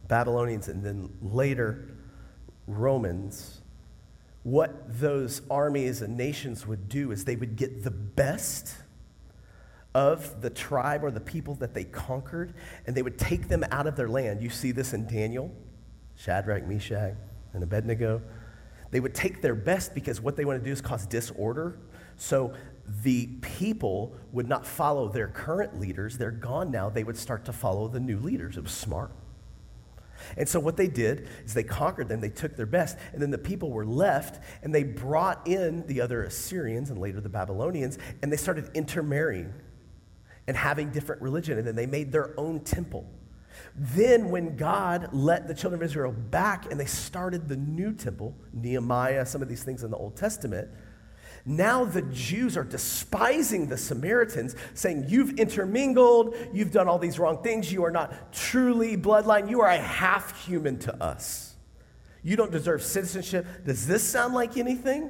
Babylonians, 0.08 0.68
and 0.68 0.84
then 0.84 1.10
later 1.22 1.90
Romans, 2.68 3.62
what 4.44 5.00
those 5.00 5.42
armies 5.50 6.02
and 6.02 6.16
nations 6.16 6.66
would 6.66 6.88
do 6.88 7.12
is 7.12 7.26
they 7.26 7.36
would 7.36 7.56
get 7.56 7.84
the 7.84 7.92
best 7.92 8.76
of 9.96 10.42
the 10.42 10.50
tribe 10.50 11.04
or 11.04 11.12
the 11.12 11.20
people 11.20 11.56
that 11.56 11.74
they 11.74 11.84
conquered, 11.84 12.54
and 12.86 12.96
they 12.96 13.02
would 13.02 13.18
take 13.18 13.48
them 13.48 13.66
out 13.72 13.88
of 13.88 13.96
their 13.96 14.08
land. 14.08 14.42
You 14.42 14.50
see 14.50 14.72
this 14.72 14.94
in 14.94 15.08
Daniel, 15.08 15.52
Shadrach, 16.16 16.66
Meshach, 16.66 17.16
and 17.54 17.64
Abednego. 17.64 18.22
They 18.92 19.00
would 19.00 19.16
take 19.16 19.42
their 19.42 19.56
best 19.56 19.94
because 19.94 20.22
what 20.22 20.36
they 20.36 20.46
want 20.46 20.60
to 20.60 20.66
do 20.66 20.72
is 20.72 20.82
cause 20.82 21.06
disorder. 21.06 21.78
So 22.18 22.54
the 23.04 23.28
people 23.42 24.16
would 24.32 24.48
not 24.48 24.66
follow 24.66 25.10
their 25.10 25.28
current 25.28 25.80
leaders. 25.80 26.18
They're 26.18 26.32
gone 26.32 26.72
now. 26.72 26.90
They 26.90 27.04
would 27.04 27.18
start 27.18 27.46
to 27.46 27.54
follow 27.54 27.88
the 27.88 28.00
new 28.00 28.20
leaders. 28.20 28.58
It 28.58 28.64
was 28.64 28.72
smart. 28.72 29.12
And 30.38 30.48
so 30.48 30.60
what 30.60 30.78
they 30.78 30.88
did 30.88 31.28
is 31.46 31.54
they 31.54 31.64
conquered 31.64 32.10
them, 32.10 32.20
they 32.20 32.30
took 32.30 32.56
their 32.56 32.66
best, 32.66 32.98
and 33.14 33.22
then 33.22 33.32
the 33.32 33.38
people 33.38 33.72
were 33.72 33.86
left, 33.86 34.44
and 34.64 34.76
they 34.76 34.84
brought 34.84 35.48
in 35.48 35.86
the 35.88 36.02
other 36.02 36.24
Assyrians 36.24 36.90
and 36.90 37.00
later 37.00 37.22
the 37.22 37.30
Babylonians, 37.30 37.98
and 38.22 38.32
they 38.32 38.38
started 38.38 38.70
intermarrying 38.74 39.54
and 40.48 40.58
having 40.58 40.90
different 40.90 41.22
religion, 41.22 41.58
and 41.58 41.66
then 41.66 41.76
they 41.76 41.86
made 41.86 42.12
their 42.12 42.38
own 42.40 42.60
temple. 42.60 43.10
Then, 43.76 44.30
when 44.30 44.56
God 44.56 45.10
let 45.14 45.48
the 45.48 45.54
children 45.54 45.82
of 45.82 45.86
Israel 45.86 46.12
back 46.12 46.72
and 46.72 46.80
they 46.80 46.86
started 46.86 47.48
the 47.48 47.58
new 47.58 47.94
temple, 47.94 48.36
Nehemiah, 48.54 49.26
some 49.26 49.42
of 49.42 49.50
these 49.50 49.64
things 49.64 49.84
in 49.84 49.92
the 49.92 49.98
Old 49.98 50.16
Testament, 50.16 50.70
now 51.46 51.86
the 51.86 52.02
Jews 52.02 52.58
are 52.58 52.64
despising 52.64 53.68
the 53.68 53.78
Samaritans, 53.78 54.56
saying, 54.74 55.06
You've 55.08 55.40
intermingled, 55.40 56.36
you've 56.54 56.72
done 56.72 56.88
all 56.88 57.00
these 57.00 57.20
wrong 57.20 57.42
things, 57.42 57.72
you 57.72 57.84
are 57.84 57.92
not 57.92 58.32
truly 58.34 58.98
bloodline, 58.98 59.50
you 59.50 59.62
are 59.62 59.70
a 59.70 59.78
half 59.78 60.46
human 60.46 60.80
to 60.80 61.04
us. 61.04 61.56
You 62.22 62.36
don't 62.36 62.52
deserve 62.52 62.84
citizenship. 62.84 63.46
Does 63.66 63.88
this 63.88 64.04
sound 64.04 64.34
like 64.34 64.58
anything? 64.58 65.10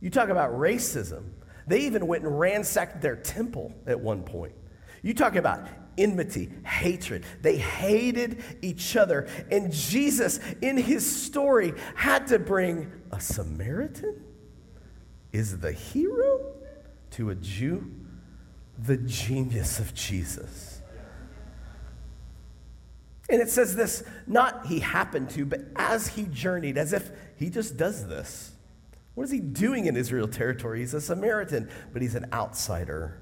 You 0.00 0.10
talk 0.10 0.28
about 0.28 0.52
racism. 0.52 1.30
They 1.66 1.80
even 1.80 2.06
went 2.06 2.24
and 2.24 2.38
ransacked 2.38 3.00
their 3.00 3.16
temple 3.16 3.72
at 3.86 4.00
one 4.00 4.22
point. 4.22 4.54
You 5.02 5.14
talk 5.14 5.36
about 5.36 5.68
enmity, 5.96 6.50
hatred. 6.64 7.24
They 7.42 7.58
hated 7.58 8.42
each 8.62 8.96
other. 8.96 9.28
And 9.50 9.72
Jesus, 9.72 10.40
in 10.62 10.76
his 10.76 11.04
story, 11.10 11.74
had 11.94 12.26
to 12.28 12.38
bring 12.38 12.90
a 13.12 13.20
Samaritan 13.20 14.24
is 15.32 15.58
the 15.58 15.72
hero 15.72 16.54
to 17.12 17.30
a 17.30 17.34
Jew, 17.34 17.90
the 18.78 18.96
genius 18.96 19.78
of 19.78 19.94
Jesus. 19.94 20.80
And 23.30 23.42
it 23.42 23.50
says 23.50 23.76
this 23.76 24.02
not 24.26 24.66
he 24.66 24.80
happened 24.80 25.30
to, 25.30 25.44
but 25.44 25.60
as 25.76 26.08
he 26.08 26.24
journeyed, 26.24 26.78
as 26.78 26.92
if 26.92 27.10
he 27.36 27.50
just 27.50 27.76
does 27.76 28.06
this. 28.06 28.52
What 29.14 29.24
is 29.24 29.30
he 29.30 29.40
doing 29.40 29.86
in 29.86 29.96
Israel 29.96 30.28
territory? 30.28 30.80
He's 30.80 30.94
a 30.94 31.00
Samaritan, 31.00 31.68
but 31.92 32.02
he's 32.02 32.14
an 32.14 32.26
outsider. 32.32 33.20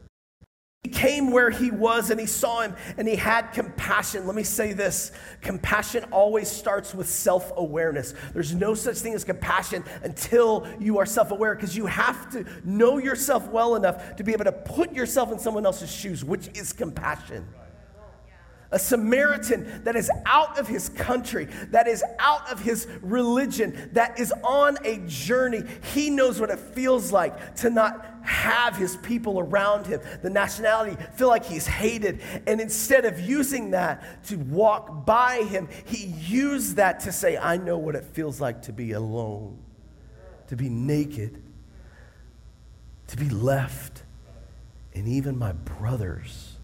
He 0.87 0.93
came 0.93 1.33
where 1.33 1.51
he 1.51 1.73
was 1.73 2.11
and 2.11 2.21
he 2.21 2.27
saw 2.27 2.61
him 2.61 2.77
and 2.97 3.09
he 3.09 3.17
had 3.17 3.49
compassion. 3.49 4.25
Let 4.25 4.37
me 4.37 4.45
say 4.45 4.73
this 4.73 5.11
compassion 5.41 6.05
always 6.13 6.49
starts 6.49 6.95
with 6.95 7.09
self 7.09 7.53
awareness. 7.57 8.15
There's 8.33 8.55
no 8.55 8.75
such 8.75 8.99
thing 8.99 9.13
as 9.13 9.25
compassion 9.25 9.83
until 10.05 10.65
you 10.79 10.99
are 10.99 11.07
self 11.07 11.33
aware 11.33 11.57
because 11.57 11.77
you 11.77 11.87
have 11.87 12.31
to 12.31 12.45
know 12.63 12.99
yourself 12.99 13.49
well 13.49 13.75
enough 13.75 14.15
to 14.15 14.23
be 14.23 14.33
able 14.33 14.45
to 14.45 14.53
put 14.53 14.93
yourself 14.93 15.33
in 15.33 15.41
someone 15.41 15.67
else's 15.67 15.91
shoes, 15.91 16.25
which 16.25 16.57
is 16.57 16.73
compassion 16.73 17.49
a 18.71 18.79
Samaritan 18.79 19.85
that 19.85 19.97
is 19.97 20.11
out 20.25 20.59
of 20.59 20.67
his 20.67 20.89
country, 20.89 21.47
that 21.71 21.87
is 21.87 22.03
out 22.19 22.51
of 22.51 22.61
his 22.61 22.87
religion, 23.01 23.91
that 23.93 24.19
is 24.19 24.33
on 24.43 24.77
a 24.85 24.99
journey. 25.07 25.63
He 25.95 26.11
knows 26.11 26.41
what 26.41 26.51
it 26.51 26.59
feels 26.59 27.13
like 27.13 27.57
to 27.57 27.71
not 27.71 28.05
have 28.23 28.77
his 28.77 28.97
people 28.99 29.39
around 29.39 29.87
him, 29.87 30.01
the 30.23 30.31
nationality, 30.31 30.97
feel 31.15 31.29
like 31.29 31.45
he's 31.45 31.67
hated. 31.67 32.21
And 32.47 32.61
instead 32.61 33.05
of 33.05 33.21
using 33.21 33.71
that 33.71 34.25
to 34.27 34.37
walk 34.37 35.07
by 35.07 35.45
him, 35.45 35.69
he 35.85 36.07
used 36.07 36.77
that 36.77 37.01
to 37.01 37.13
say, 37.13 37.37
I 37.37 37.57
know 37.57 37.79
what 37.79 37.95
it 37.95 38.05
feels 38.05 38.41
like 38.41 38.63
to 38.63 38.73
be 38.73 38.93
alone, 38.93 39.59
to 40.49 40.57
be 40.57 40.69
naked, 40.69 41.41
to 43.09 43.17
be 43.17 43.29
left. 43.29 44.03
And 44.95 45.07
even 45.07 45.39
my 45.39 45.53
brothers, 45.53 46.57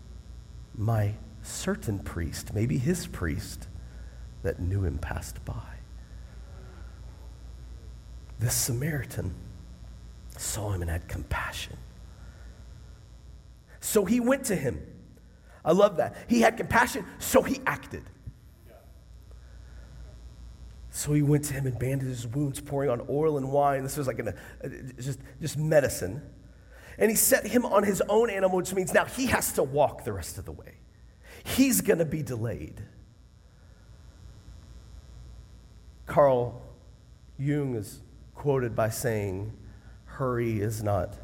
my 0.75 1.15
certain 1.43 1.99
priest, 1.99 2.55
maybe 2.55 2.79
his 2.79 3.07
priest, 3.07 3.69
that 4.43 4.61
knew 4.61 4.85
him 4.85 4.99
passed 4.99 5.45
by. 5.45 5.77
This 8.39 8.55
Samaritan 8.55 9.35
saw 10.37 10.73
him 10.73 10.83
and 10.83 10.91
had 10.91 11.07
compassion. 11.09 11.77
So 13.81 14.05
he 14.05 14.21
went 14.21 14.45
to 14.47 14.57
him. 14.57 14.81
I 15.65 15.73
love 15.73 15.99
that. 15.99 16.17
He 16.29 16.41
had 16.41 16.57
compassion, 16.57 17.05
so 17.19 17.43
he 17.43 17.61
acted. 17.67 18.03
So 20.91 21.13
he 21.15 21.23
went 21.23 21.45
to 21.47 21.55
him 21.55 21.67
and 21.67 21.79
bandaged 21.79 22.09
his 22.09 22.27
wounds, 22.27 22.61
pouring 22.61 22.91
on 22.91 23.07
oil 23.09 23.39
and 23.39 23.51
wine. 23.51 23.83
This 23.83 23.97
was 23.97 24.07
like 24.07 24.19
an, 24.19 24.29
uh, 24.29 24.69
just, 25.01 25.21
just 25.41 25.57
medicine. 25.57 26.21
And 26.99 27.11
he 27.11 27.17
set 27.17 27.47
him 27.47 27.65
on 27.65 27.85
his 27.85 28.03
own 28.09 28.29
animal, 28.29 28.59
which 28.59 28.75
means 28.75 28.93
now 28.93 29.05
he 29.05 29.27
has 29.27 29.53
to 29.55 29.63
walk 29.63 30.05
the 30.05 30.13
rest 30.13 30.37
of 30.37 30.45
the 30.45 30.53
way 30.53 30.82
he's 31.45 31.81
going 31.81 31.99
to 31.99 32.05
be 32.05 32.23
delayed. 32.23 32.83
Carl 36.07 36.61
Jung 37.39 37.75
is 37.75 38.01
quoted 38.35 38.77
by 38.77 38.89
saying, 38.89 39.53
Hurry 40.05 40.61
is 40.61 40.83
not 40.83 41.17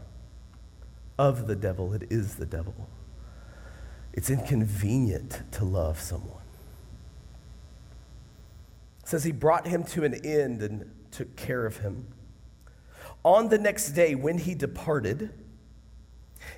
of 1.18 1.46
the 1.46 1.56
devil, 1.56 1.92
it 1.92 2.04
is 2.10 2.36
the 2.36 2.46
devil. 2.46 2.74
It's 4.12 4.30
inconvenient 4.30 5.42
to 5.52 5.64
love 5.64 6.00
someone. 6.00 6.42
It 9.02 9.08
says 9.08 9.24
he 9.24 9.32
brought 9.32 9.66
him 9.66 9.84
to 9.84 10.04
an 10.04 10.14
end 10.24 10.62
and 10.62 10.90
took 11.10 11.36
care 11.36 11.66
of 11.66 11.78
him. 11.78 12.06
On 13.24 13.48
the 13.48 13.58
next 13.58 13.90
day, 13.90 14.14
when 14.14 14.38
he 14.38 14.54
departed, 14.54 15.32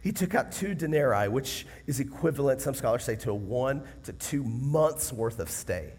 he 0.03 0.12
took 0.12 0.35
out 0.35 0.53
two 0.53 0.74
denarii, 0.74 1.29
which 1.29 1.66
is 1.87 2.00
equivalent, 2.00 2.61
some 2.61 2.74
scholars 2.74 3.05
say, 3.05 3.16
to 3.16 3.31
a 3.31 3.35
one 3.35 3.83
to 4.05 4.12
two 4.12 4.44
months 4.44 5.12
worth 5.12 5.38
of 5.38 5.50
stay. 5.50 5.92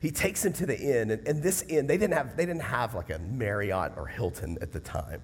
He 0.00 0.10
takes 0.10 0.44
him 0.44 0.52
to 0.54 0.66
the 0.66 0.78
inn, 0.78 1.10
and, 1.10 1.26
and 1.26 1.42
this 1.42 1.62
inn, 1.62 1.86
they 1.86 1.96
didn't, 1.96 2.14
have, 2.14 2.36
they 2.36 2.44
didn't 2.46 2.62
have 2.62 2.94
like 2.94 3.10
a 3.10 3.18
Marriott 3.18 3.92
or 3.96 4.06
Hilton 4.06 4.58
at 4.60 4.72
the 4.72 4.80
time. 4.80 5.22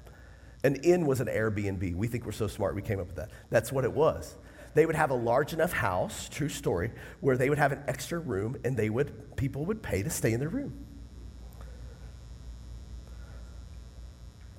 An 0.64 0.76
inn 0.76 1.06
was 1.06 1.20
an 1.20 1.26
Airbnb. 1.26 1.94
We 1.94 2.06
think 2.06 2.24
we're 2.24 2.32
so 2.32 2.46
smart, 2.46 2.74
we 2.74 2.82
came 2.82 3.00
up 3.00 3.06
with 3.06 3.16
that. 3.16 3.30
That's 3.50 3.72
what 3.72 3.84
it 3.84 3.92
was. 3.92 4.36
They 4.74 4.86
would 4.86 4.94
have 4.94 5.10
a 5.10 5.14
large 5.14 5.52
enough 5.52 5.72
house, 5.72 6.28
true 6.30 6.48
story, 6.48 6.92
where 7.20 7.36
they 7.36 7.50
would 7.50 7.58
have 7.58 7.72
an 7.72 7.82
extra 7.86 8.18
room, 8.18 8.56
and 8.64 8.76
they 8.76 8.88
would, 8.88 9.36
people 9.36 9.66
would 9.66 9.82
pay 9.82 10.02
to 10.02 10.10
stay 10.10 10.32
in 10.32 10.40
their 10.40 10.48
room. 10.48 10.72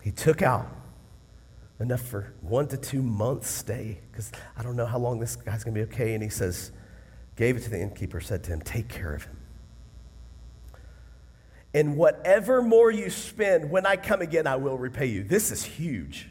He 0.01 0.12
took 0.12 0.41
out 0.41 0.67
enough 1.79 2.01
for 2.01 2.33
one 2.41 2.67
to 2.67 2.77
two 2.77 3.01
months 3.01 3.49
stay 3.49 3.99
because 4.12 4.31
I 4.57 4.63
don't 4.63 4.75
know 4.75 4.86
how 4.86 4.99
long 4.99 5.19
this 5.19 5.36
guy's 5.36 5.63
going 5.63 5.73
to 5.75 5.86
be 5.86 5.93
okay. 5.93 6.13
And 6.13 6.23
he 6.23 6.29
says, 6.29 6.71
gave 7.36 7.57
it 7.57 7.63
to 7.63 7.69
the 7.69 7.79
innkeeper, 7.79 8.21
said 8.21 8.43
to 8.45 8.51
him, 8.51 8.62
Take 8.62 8.89
care 8.89 9.13
of 9.13 9.23
him. 9.25 9.38
And 11.73 11.97
whatever 11.97 12.62
more 12.62 12.91
you 12.91 13.09
spend, 13.09 13.71
when 13.71 13.86
I 13.86 13.95
come 13.95 14.21
again, 14.21 14.45
I 14.45 14.57
will 14.57 14.77
repay 14.77 15.07
you. 15.07 15.23
This 15.23 15.51
is 15.51 15.63
huge. 15.63 16.29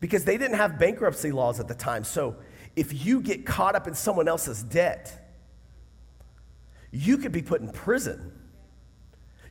Because 0.00 0.24
they 0.24 0.38
didn't 0.38 0.56
have 0.56 0.78
bankruptcy 0.78 1.30
laws 1.30 1.60
at 1.60 1.68
the 1.68 1.74
time. 1.74 2.02
So 2.02 2.36
if 2.74 3.04
you 3.04 3.20
get 3.20 3.44
caught 3.44 3.74
up 3.74 3.86
in 3.86 3.94
someone 3.94 4.28
else's 4.28 4.62
debt, 4.62 5.18
you 6.90 7.18
could 7.18 7.32
be 7.32 7.42
put 7.42 7.60
in 7.60 7.70
prison. 7.70 8.32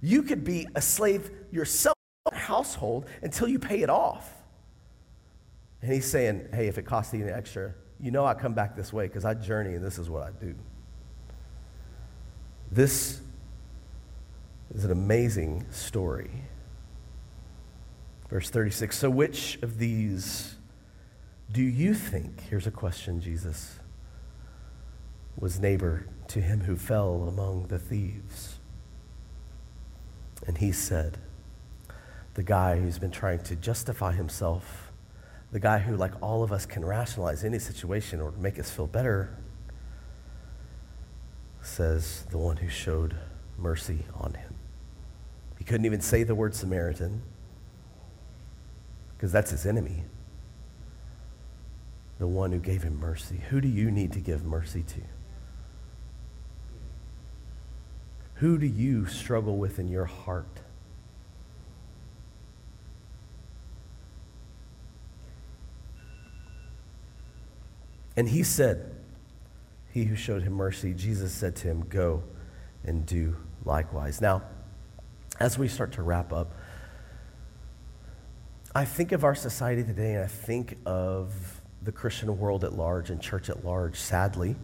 You 0.01 0.23
could 0.23 0.43
be 0.43 0.67
a 0.75 0.81
slave 0.81 1.29
yourself 1.51 1.95
household 2.41 3.05
until 3.21 3.47
you 3.47 3.59
pay 3.59 3.81
it 3.81 3.89
off. 3.89 4.33
And 5.81 5.91
he's 5.91 6.05
saying, 6.05 6.49
hey, 6.53 6.67
if 6.67 6.77
it 6.77 6.83
costs 6.83 7.13
you 7.13 7.23
any 7.23 7.31
extra, 7.31 7.73
you 7.99 8.11
know 8.11 8.25
I 8.25 8.33
come 8.33 8.53
back 8.53 8.75
this 8.75 8.91
way 8.91 9.07
because 9.07 9.25
I 9.25 9.33
journey 9.33 9.75
and 9.75 9.83
this 9.83 9.97
is 9.97 10.09
what 10.09 10.23
I 10.23 10.31
do. 10.31 10.55
This 12.71 13.21
is 14.73 14.85
an 14.85 14.91
amazing 14.91 15.65
story. 15.71 16.31
Verse 18.29 18.49
36 18.49 18.97
So, 18.97 19.09
which 19.09 19.59
of 19.61 19.77
these 19.77 20.55
do 21.51 21.61
you 21.61 21.93
think, 21.93 22.41
here's 22.49 22.65
a 22.65 22.71
question, 22.71 23.19
Jesus, 23.19 23.79
was 25.37 25.59
neighbor 25.59 26.07
to 26.29 26.39
him 26.39 26.61
who 26.61 26.77
fell 26.77 27.25
among 27.27 27.67
the 27.67 27.77
thieves? 27.77 28.59
And 30.47 30.57
he 30.57 30.71
said, 30.71 31.17
The 32.33 32.43
guy 32.43 32.79
who's 32.79 32.97
been 32.97 33.11
trying 33.11 33.39
to 33.43 33.55
justify 33.55 34.13
himself 34.13 34.91
the 35.51 35.59
guy 35.59 35.79
who, 35.79 35.97
like 35.97 36.13
all 36.21 36.43
of 36.43 36.51
us, 36.51 36.65
can 36.65 36.83
rationalize 36.85 37.43
any 37.43 37.59
situation 37.59 38.21
or 38.21 38.31
make 38.31 38.57
us 38.57 38.71
feel 38.71 38.87
better, 38.87 39.37
says 41.61 42.25
the 42.31 42.37
one 42.37 42.57
who 42.57 42.69
showed 42.69 43.17
mercy 43.57 44.05
on 44.15 44.33
him. 44.33 44.55
He 45.57 45.65
couldn't 45.65 45.85
even 45.85 46.01
say 46.01 46.23
the 46.23 46.33
word 46.33 46.55
Samaritan 46.55 47.21
because 49.15 49.31
that's 49.31 49.51
his 49.51 49.65
enemy. 49.65 50.05
The 52.17 52.27
one 52.27 52.51
who 52.51 52.59
gave 52.59 52.83
him 52.83 52.99
mercy. 52.99 53.41
Who 53.49 53.59
do 53.59 53.67
you 53.67 53.91
need 53.91 54.13
to 54.13 54.19
give 54.19 54.45
mercy 54.45 54.83
to? 54.83 55.01
Who 58.35 58.57
do 58.57 58.65
you 58.65 59.05
struggle 59.05 59.57
with 59.57 59.79
in 59.79 59.87
your 59.87 60.05
heart? 60.05 60.61
And 68.15 68.29
he 68.29 68.43
said, 68.43 68.93
He 69.91 70.05
who 70.05 70.15
showed 70.15 70.43
him 70.43 70.53
mercy, 70.53 70.93
Jesus 70.93 71.31
said 71.31 71.55
to 71.57 71.67
him, 71.67 71.85
Go 71.89 72.23
and 72.83 73.05
do 73.05 73.35
likewise. 73.65 74.21
Now, 74.21 74.43
as 75.39 75.57
we 75.57 75.67
start 75.67 75.93
to 75.93 76.01
wrap 76.01 76.33
up, 76.33 76.53
I 78.73 78.85
think 78.85 79.11
of 79.11 79.23
our 79.23 79.35
society 79.35 79.83
today 79.83 80.13
and 80.13 80.23
I 80.23 80.27
think 80.27 80.77
of 80.85 81.61
the 81.81 81.91
Christian 81.91 82.37
world 82.37 82.63
at 82.63 82.73
large 82.73 83.09
and 83.09 83.19
church 83.19 83.49
at 83.49 83.65
large, 83.65 83.97
sadly. 83.97 84.55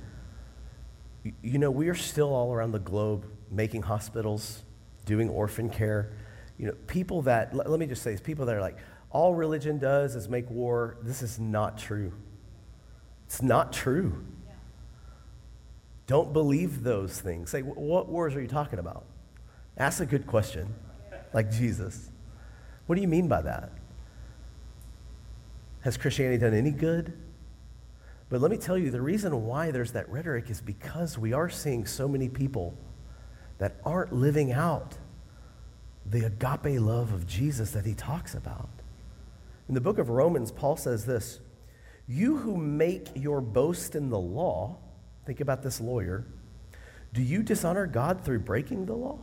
You 1.42 1.58
know, 1.58 1.72
we 1.72 1.90
are 1.90 1.96
still 1.96 2.34
all 2.34 2.54
around 2.54 2.72
the 2.72 2.80
globe 2.80 3.26
making 3.52 3.82
hospitals, 3.82 4.64
doing 5.06 5.30
orphan 5.30 5.70
care. 5.70 6.14
You 6.58 6.68
know, 6.68 6.74
people 6.88 7.22
that, 7.24 7.54
let, 7.54 7.80
me 7.80 7.86
just 7.86 8.02
say 8.02 8.12
this 8.12 8.22
people 8.22 8.46
that 8.46 8.56
are 8.56 8.62
like, 8.62 8.78
all 9.10 9.34
religion 9.36 9.78
does 9.78 10.16
is 10.16 10.30
make 10.30 10.50
war. 10.50 10.98
This 11.02 11.22
is 11.22 11.40
not 11.40 11.78
true. 11.78 12.14
It's 13.28 13.42
not 13.42 13.74
true. 13.74 14.24
Don't 16.08 16.32
believe 16.32 16.84
those 16.84 17.20
things. 17.20 17.50
Say, 17.50 17.62
what 17.62 18.08
wars 18.08 18.34
are 18.36 18.42
you 18.42 18.48
talking 18.48 18.80
about? 18.80 19.06
Ask 19.78 20.00
a 20.00 20.06
good 20.06 20.26
question, 20.26 20.74
like 21.34 21.52
Jesus. 21.52 22.10
What 22.86 22.96
do 22.96 23.02
you 23.02 23.08
mean 23.08 23.28
by 23.28 23.42
that? 23.42 23.72
Has 25.82 25.98
Christianity 25.98 26.38
done 26.40 26.54
any 26.54 26.72
good? 26.72 27.14
But 28.30 28.42
let 28.42 28.50
me 28.50 28.58
tell 28.58 28.78
you, 28.78 28.90
the 28.90 29.02
reason 29.02 29.46
why 29.46 29.72
there's 29.72 29.92
that 29.92 30.10
rhetoric 30.10 30.50
is 30.50 30.62
because 30.62 31.18
we 31.18 31.34
are 31.34 31.50
seeing 31.50 31.86
so 31.86 32.08
many 32.08 32.30
people 32.30 32.78
that 33.58 33.76
aren't 33.84 34.14
living 34.14 34.54
out 34.54 34.98
the 36.06 36.26
agape 36.26 36.80
love 36.80 37.12
of 37.12 37.28
Jesus 37.28 37.72
that 37.72 37.86
he 37.86 37.94
talks 37.94 38.34
about. 38.34 38.70
In 39.68 39.76
the 39.76 39.82
book 39.82 39.98
of 39.98 40.10
Romans, 40.10 40.52
Paul 40.52 40.78
says 40.78 41.06
this 41.06 41.42
You 42.08 42.38
who 42.38 42.56
make 42.56 43.10
your 43.16 43.42
boast 43.42 43.96
in 43.96 44.10
the 44.10 44.20
law, 44.20 44.78
think 45.26 45.42
about 45.42 45.62
this 45.62 45.82
lawyer, 45.82 46.26
do 47.14 47.22
you 47.22 47.44
dishonor 47.44 47.86
God 47.86 48.24
through 48.24 48.40
breaking 48.40 48.86
the 48.86 48.94
law? 48.94 49.20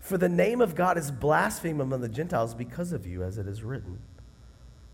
For 0.00 0.18
the 0.18 0.28
name 0.28 0.60
of 0.60 0.74
God 0.74 0.98
is 0.98 1.10
blasphemed 1.10 1.80
among 1.80 2.00
the 2.00 2.08
Gentiles 2.08 2.54
because 2.54 2.92
of 2.92 3.06
you, 3.06 3.22
as 3.22 3.38
it 3.38 3.46
is 3.46 3.62
written. 3.62 4.00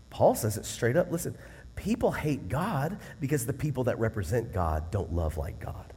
Paul 0.09 0.35
says 0.35 0.55
it 0.55 0.65
straight 0.65 0.95
up. 0.95 1.11
Listen, 1.11 1.35
people 1.75 2.11
hate 2.11 2.47
God 2.47 2.99
because 3.19 3.45
the 3.45 3.53
people 3.53 3.85
that 3.85 3.99
represent 3.99 4.53
God 4.53 4.91
don't 4.91 5.13
love 5.13 5.37
like 5.37 5.59
God, 5.59 5.93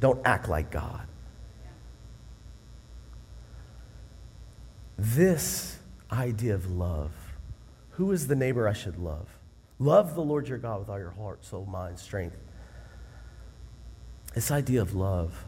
don't 0.00 0.24
act 0.24 0.48
like 0.48 0.70
God. 0.70 1.06
This 4.96 5.78
idea 6.10 6.54
of 6.54 6.70
love 6.70 7.12
who 7.98 8.12
is 8.12 8.28
the 8.28 8.36
neighbor 8.36 8.68
I 8.68 8.74
should 8.74 8.96
love? 8.96 9.26
Love 9.80 10.14
the 10.14 10.20
Lord 10.20 10.46
your 10.46 10.56
God 10.56 10.78
with 10.78 10.88
all 10.88 11.00
your 11.00 11.10
heart, 11.10 11.44
soul, 11.44 11.66
mind, 11.66 11.98
strength. 11.98 12.36
This 14.36 14.52
idea 14.52 14.80
of 14.80 14.94
love, 14.94 15.44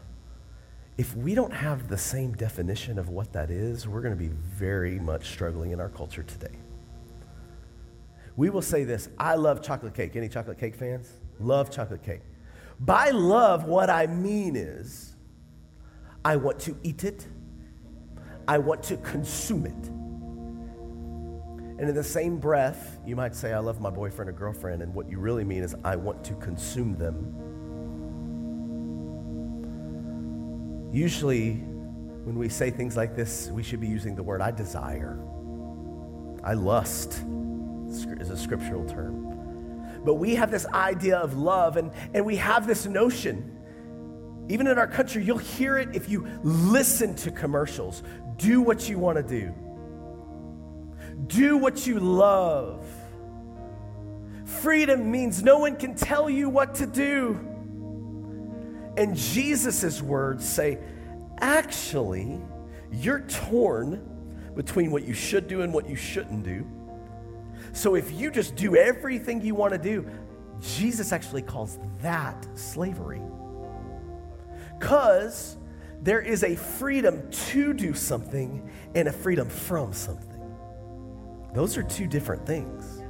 if 0.97 1.15
we 1.15 1.33
don't 1.33 1.53
have 1.53 1.87
the 1.87 1.97
same 1.97 2.33
definition 2.33 2.99
of 2.99 3.07
what 3.07 3.31
that 3.31 3.51
is, 3.51 3.87
we're 3.87 4.01
going 4.01 4.13
to 4.13 4.19
be 4.19 4.27
very 4.27 4.99
much 4.99 5.29
struggling 5.29 5.71
in 5.71 5.79
our 5.79 5.87
culture 5.87 6.23
today. 6.23 6.57
We 8.35 8.49
will 8.49 8.61
say 8.61 8.83
this 8.83 9.07
I 9.17 9.35
love 9.35 9.63
chocolate 9.63 9.93
cake. 9.93 10.17
Any 10.17 10.27
chocolate 10.27 10.59
cake 10.59 10.75
fans? 10.75 11.09
Love 11.39 11.71
chocolate 11.71 12.03
cake. 12.03 12.23
By 12.81 13.11
love, 13.11 13.63
what 13.63 13.89
I 13.89 14.07
mean 14.07 14.57
is 14.57 15.15
I 16.25 16.35
want 16.35 16.59
to 16.61 16.75
eat 16.83 17.05
it, 17.05 17.25
I 18.45 18.57
want 18.57 18.83
to 18.83 18.97
consume 18.97 19.67
it. 19.67 20.00
And 21.81 21.89
in 21.89 21.95
the 21.95 22.03
same 22.03 22.37
breath, 22.37 22.99
you 23.07 23.15
might 23.15 23.33
say, 23.33 23.53
I 23.53 23.57
love 23.57 23.81
my 23.81 23.89
boyfriend 23.89 24.29
or 24.29 24.33
girlfriend, 24.33 24.83
and 24.83 24.93
what 24.93 25.09
you 25.09 25.17
really 25.17 25.43
mean 25.43 25.63
is, 25.63 25.75
I 25.83 25.95
want 25.95 26.23
to 26.25 26.35
consume 26.35 26.95
them. 26.95 27.33
Usually, 30.93 31.53
when 31.53 32.37
we 32.37 32.49
say 32.49 32.69
things 32.69 32.95
like 32.95 33.15
this, 33.15 33.49
we 33.51 33.63
should 33.63 33.81
be 33.81 33.87
using 33.87 34.13
the 34.13 34.21
word 34.21 34.41
I 34.41 34.51
desire. 34.51 35.17
I 36.43 36.53
lust 36.53 37.23
is 37.89 38.29
a 38.29 38.37
scriptural 38.37 38.85
term. 38.85 40.03
But 40.05 40.15
we 40.15 40.35
have 40.35 40.51
this 40.51 40.67
idea 40.67 41.17
of 41.17 41.35
love, 41.35 41.77
and, 41.77 41.91
and 42.13 42.23
we 42.23 42.35
have 42.35 42.67
this 42.67 42.85
notion. 42.85 43.57
Even 44.49 44.67
in 44.67 44.77
our 44.77 44.85
country, 44.85 45.23
you'll 45.23 45.39
hear 45.39 45.79
it 45.79 45.95
if 45.95 46.09
you 46.09 46.27
listen 46.43 47.15
to 47.15 47.31
commercials. 47.31 48.03
Do 48.37 48.61
what 48.61 48.87
you 48.87 48.99
want 48.99 49.17
to 49.17 49.23
do. 49.23 49.51
Do 51.31 51.57
what 51.57 51.87
you 51.87 51.99
love. 51.99 52.85
Freedom 54.45 55.09
means 55.09 55.41
no 55.41 55.59
one 55.59 55.75
can 55.77 55.95
tell 55.95 56.29
you 56.29 56.49
what 56.49 56.75
to 56.75 56.85
do. 56.85 57.39
And 58.97 59.15
Jesus' 59.15 60.01
words 60.01 60.47
say, 60.47 60.77
actually, 61.39 62.39
you're 62.91 63.21
torn 63.21 64.07
between 64.55 64.91
what 64.91 65.03
you 65.03 65.13
should 65.13 65.47
do 65.47 65.61
and 65.61 65.73
what 65.73 65.89
you 65.89 65.95
shouldn't 65.95 66.43
do. 66.43 66.67
So 67.73 67.95
if 67.95 68.11
you 68.11 68.29
just 68.29 68.55
do 68.55 68.75
everything 68.75 69.41
you 69.41 69.55
want 69.55 69.71
to 69.71 69.79
do, 69.79 70.05
Jesus 70.59 71.13
actually 71.13 71.41
calls 71.41 71.79
that 72.01 72.45
slavery. 72.55 73.21
Because 74.77 75.57
there 76.01 76.21
is 76.21 76.43
a 76.43 76.55
freedom 76.55 77.29
to 77.31 77.73
do 77.73 77.93
something 77.93 78.69
and 78.93 79.07
a 79.07 79.11
freedom 79.11 79.47
from 79.47 79.93
something. 79.93 80.30
Those 81.53 81.77
are 81.77 81.83
two 81.83 82.07
different 82.07 82.45
things. 82.45 83.01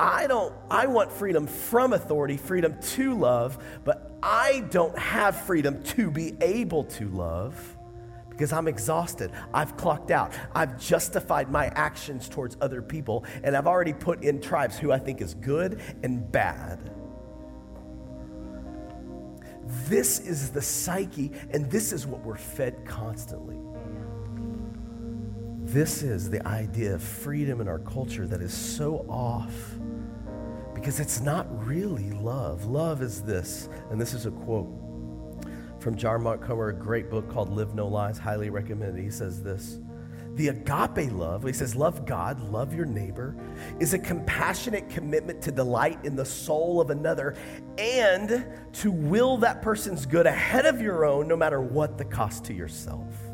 I 0.00 0.26
don't 0.26 0.54
I 0.70 0.86
want 0.86 1.12
freedom 1.12 1.46
from 1.46 1.92
authority, 1.92 2.36
freedom 2.36 2.76
to 2.80 3.14
love, 3.14 3.62
but 3.84 4.18
I 4.22 4.64
don't 4.70 4.98
have 4.98 5.36
freedom 5.44 5.82
to 5.84 6.10
be 6.10 6.34
able 6.40 6.84
to 6.84 7.08
love 7.08 7.76
because 8.30 8.52
I'm 8.52 8.66
exhausted. 8.66 9.30
I've 9.52 9.76
clocked 9.76 10.10
out. 10.10 10.32
I've 10.54 10.80
justified 10.80 11.50
my 11.50 11.66
actions 11.66 12.28
towards 12.28 12.56
other 12.60 12.82
people, 12.82 13.24
and 13.44 13.56
I've 13.56 13.66
already 13.66 13.92
put 13.92 14.24
in 14.24 14.40
tribes 14.40 14.78
who 14.78 14.90
I 14.90 14.98
think 14.98 15.20
is 15.20 15.34
good 15.34 15.80
and 16.02 16.30
bad. 16.32 16.90
This 19.86 20.18
is 20.18 20.50
the 20.50 20.62
psyche, 20.62 21.30
and 21.50 21.70
this 21.70 21.92
is 21.92 22.06
what 22.06 22.24
we're 22.24 22.36
fed 22.36 22.84
constantly. 22.84 23.61
This 25.72 26.02
is 26.02 26.28
the 26.28 26.46
idea 26.46 26.94
of 26.94 27.02
freedom 27.02 27.62
in 27.62 27.66
our 27.66 27.78
culture 27.78 28.26
that 28.26 28.42
is 28.42 28.52
so 28.52 29.06
off 29.08 29.54
because 30.74 31.00
it's 31.00 31.22
not 31.22 31.46
really 31.66 32.10
love. 32.10 32.66
Love 32.66 33.00
is 33.00 33.22
this, 33.22 33.70
and 33.90 33.98
this 33.98 34.12
is 34.12 34.26
a 34.26 34.30
quote 34.32 34.68
from 35.78 35.96
John 35.96 36.24
Mark 36.24 36.42
Comer, 36.42 36.68
a 36.68 36.74
great 36.74 37.08
book 37.08 37.26
called 37.30 37.48
Live 37.48 37.74
No 37.74 37.88
Lies, 37.88 38.18
highly 38.18 38.50
recommended. 38.50 39.02
He 39.02 39.10
says 39.10 39.42
this 39.42 39.78
The 40.34 40.48
agape 40.48 41.10
love, 41.10 41.42
he 41.42 41.54
says, 41.54 41.74
love 41.74 42.04
God, 42.04 42.38
love 42.52 42.74
your 42.74 42.84
neighbor, 42.84 43.34
is 43.80 43.94
a 43.94 43.98
compassionate 43.98 44.90
commitment 44.90 45.40
to 45.40 45.50
delight 45.50 46.04
in 46.04 46.14
the 46.14 46.26
soul 46.26 46.82
of 46.82 46.90
another 46.90 47.34
and 47.78 48.44
to 48.74 48.92
will 48.92 49.38
that 49.38 49.62
person's 49.62 50.04
good 50.04 50.26
ahead 50.26 50.66
of 50.66 50.82
your 50.82 51.06
own, 51.06 51.28
no 51.28 51.36
matter 51.36 51.62
what 51.62 51.96
the 51.96 52.04
cost 52.04 52.44
to 52.44 52.52
yourself. 52.52 53.31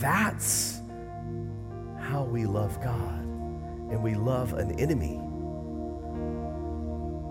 That's 0.00 0.80
how 1.98 2.24
we 2.24 2.46
love 2.46 2.80
God. 2.82 3.20
And 3.90 4.02
we 4.02 4.14
love 4.14 4.52
an 4.52 4.78
enemy. 4.78 5.16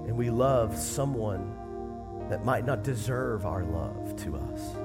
And 0.07 0.17
we 0.17 0.29
love 0.29 0.77
someone 0.77 1.55
that 2.29 2.43
might 2.43 2.65
not 2.65 2.83
deserve 2.83 3.45
our 3.45 3.63
love 3.63 4.15
to 4.23 4.35
us. 4.35 4.75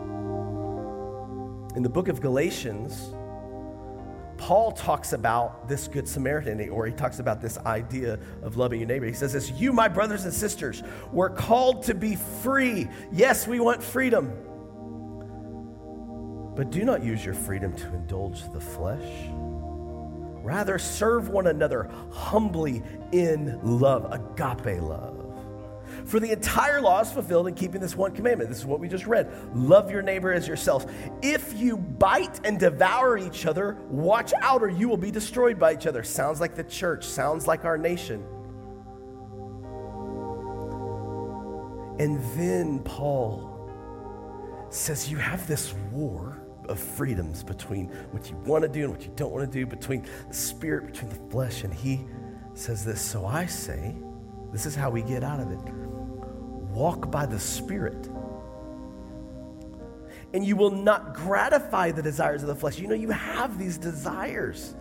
In 1.77 1.83
the 1.83 1.89
book 1.89 2.09
of 2.09 2.21
Galatians, 2.21 3.15
Paul 4.37 4.73
talks 4.73 5.13
about 5.13 5.69
this 5.69 5.89
Good 5.89 6.07
Samaritan, 6.07 6.69
or 6.69 6.87
he 6.87 6.93
talks 6.93 7.19
about 7.19 7.41
this 7.41 7.59
idea 7.59 8.19
of 8.43 8.57
loving 8.57 8.81
your 8.81 8.89
neighbor. 8.89 9.07
He 9.07 9.13
says 9.13 9.33
this 9.33 9.51
You, 9.53 9.73
my 9.73 9.89
brothers 9.89 10.25
and 10.25 10.35
sisters, 10.35 10.83
were 11.13 11.31
called 11.31 11.85
to 11.85 11.95
be 11.95 12.17
free. 12.17 12.89
Yes, 13.11 13.47
we 13.47 13.61
want 13.61 13.83
freedom. 13.83 14.33
But 16.55 16.71
do 16.71 16.85
not 16.85 17.03
use 17.03 17.25
your 17.25 17.35
freedom 17.35 17.75
to 17.77 17.87
indulge 17.95 18.51
the 18.53 18.61
flesh. 18.61 19.29
Rather, 20.43 20.79
serve 20.79 21.29
one 21.29 21.47
another 21.47 21.91
humbly 22.11 22.83
in 23.13 23.59
love, 23.63 24.13
agape 24.13 24.83
love. 24.83 25.23
For 26.05 26.19
the 26.19 26.33
entire 26.33 26.81
law 26.81 27.01
is 27.01 27.13
fulfilled 27.13 27.49
in 27.49 27.55
keeping 27.55 27.81
this 27.81 27.97
one 27.97 28.13
commandment. 28.13 28.51
This 28.51 28.59
is 28.59 28.67
what 28.67 28.81
we 28.81 28.89
just 28.89 29.07
read 29.07 29.31
love 29.55 29.91
your 29.91 30.03
neighbor 30.03 30.33
as 30.33 30.49
yourself. 30.49 30.87
If 31.23 31.59
you 31.59 31.77
bite 31.77 32.45
and 32.45 32.59
devour 32.59 33.19
each 33.19 33.47
other, 33.47 33.79
watch 33.89 34.33
out 34.41 34.63
or 34.63 34.69
you 34.69 34.89
will 34.89 34.97
be 34.97 35.11
destroyed 35.11 35.59
by 35.59 35.75
each 35.75 35.87
other. 35.87 36.03
Sounds 36.03 36.41
like 36.41 36.55
the 36.55 36.65
church, 36.65 37.05
sounds 37.05 37.47
like 37.47 37.65
our 37.65 37.79
nation. 37.79 38.25
And 41.99 42.21
then 42.37 42.81
Paul 42.81 43.71
says, 44.71 45.11
You 45.11 45.19
have 45.19 45.47
this 45.47 45.75
war 45.93 46.32
of 46.73 46.81
freedoms 46.81 47.45
between 47.45 47.87
what 48.11 48.29
you 48.29 48.37
want 48.45 48.63
to 48.63 48.69
do 48.69 48.85
and 48.85 48.93
what 48.93 49.03
you 49.03 49.13
don't 49.15 49.31
want 49.31 49.51
to 49.51 49.59
do, 49.59 49.65
between 49.67 50.05
the 50.29 50.35
spirit, 50.35 50.87
between 50.87 51.11
the 51.11 51.31
flesh. 51.31 51.63
And 51.63 51.73
he 51.73 52.01
says 52.55 52.85
this 52.85 53.01
So 53.01 53.25
I 53.25 53.47
say, 53.47 53.95
this 54.53 54.67
is 54.67 54.75
how 54.75 54.91
we 54.91 55.03
get 55.03 55.23
out 55.23 55.41
of 55.41 55.51
it 55.51 55.59
walk 56.73 57.11
by 57.11 57.27
the 57.27 57.39
Spirit. 57.39 58.09
And 60.35 60.45
you 60.45 60.57
will 60.57 60.71
not 60.71 61.15
gratify 61.15 61.91
the 61.91 62.03
desires 62.03 62.41
of 62.43 62.49
the 62.49 62.55
flesh. 62.55 62.79
You 62.79 62.89
know, 62.89 62.95
you 62.95 63.11
have 63.11 63.59
these 63.59 63.77
desires. 63.77 64.75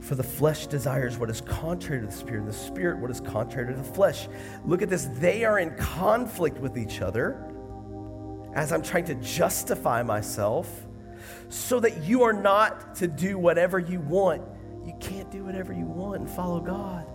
For 0.00 0.14
the 0.14 0.22
flesh 0.22 0.66
desires 0.66 1.18
what 1.18 1.28
is 1.28 1.42
contrary 1.42 2.00
to 2.00 2.06
the 2.06 2.12
spirit, 2.12 2.38
and 2.38 2.48
the 2.48 2.54
spirit 2.54 2.98
what 2.98 3.10
is 3.10 3.20
contrary 3.20 3.74
to 3.74 3.78
the 3.78 3.92
flesh. 3.92 4.28
Look 4.64 4.80
at 4.80 4.88
this. 4.88 5.06
They 5.16 5.44
are 5.44 5.58
in 5.58 5.76
conflict 5.76 6.58
with 6.58 6.78
each 6.78 7.02
other 7.02 7.44
as 8.54 8.72
I'm 8.72 8.82
trying 8.82 9.04
to 9.06 9.14
justify 9.16 10.02
myself 10.02 10.86
so 11.48 11.80
that 11.80 12.02
you 12.02 12.22
are 12.22 12.32
not 12.32 12.94
to 12.96 13.08
do 13.08 13.38
whatever 13.38 13.78
you 13.78 14.00
want. 14.00 14.42
You 14.84 14.94
can't 15.00 15.30
do 15.30 15.44
whatever 15.44 15.72
you 15.72 15.84
want 15.84 16.20
and 16.20 16.30
follow 16.30 16.60
God. 16.60 17.06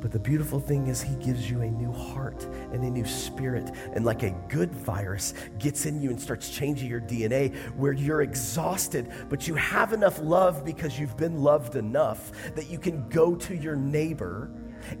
But 0.00 0.12
the 0.12 0.18
beautiful 0.18 0.60
thing 0.60 0.86
is, 0.86 1.02
He 1.02 1.14
gives 1.16 1.50
you 1.50 1.60
a 1.60 1.70
new 1.70 1.92
heart 1.92 2.42
and 2.72 2.82
a 2.82 2.90
new 2.90 3.04
spirit. 3.04 3.70
And 3.92 4.04
like 4.04 4.22
a 4.22 4.30
good 4.48 4.72
virus, 4.72 5.34
gets 5.58 5.84
in 5.84 6.00
you 6.00 6.08
and 6.08 6.20
starts 6.20 6.48
changing 6.48 6.88
your 6.88 7.02
DNA 7.02 7.54
where 7.74 7.92
you're 7.92 8.22
exhausted, 8.22 9.10
but 9.28 9.46
you 9.46 9.54
have 9.56 9.92
enough 9.92 10.18
love 10.20 10.64
because 10.64 10.98
you've 10.98 11.18
been 11.18 11.42
loved 11.42 11.76
enough 11.76 12.32
that 12.54 12.70
you 12.70 12.78
can 12.78 13.08
go 13.10 13.34
to 13.34 13.54
your 13.54 13.76
neighbor 13.76 14.50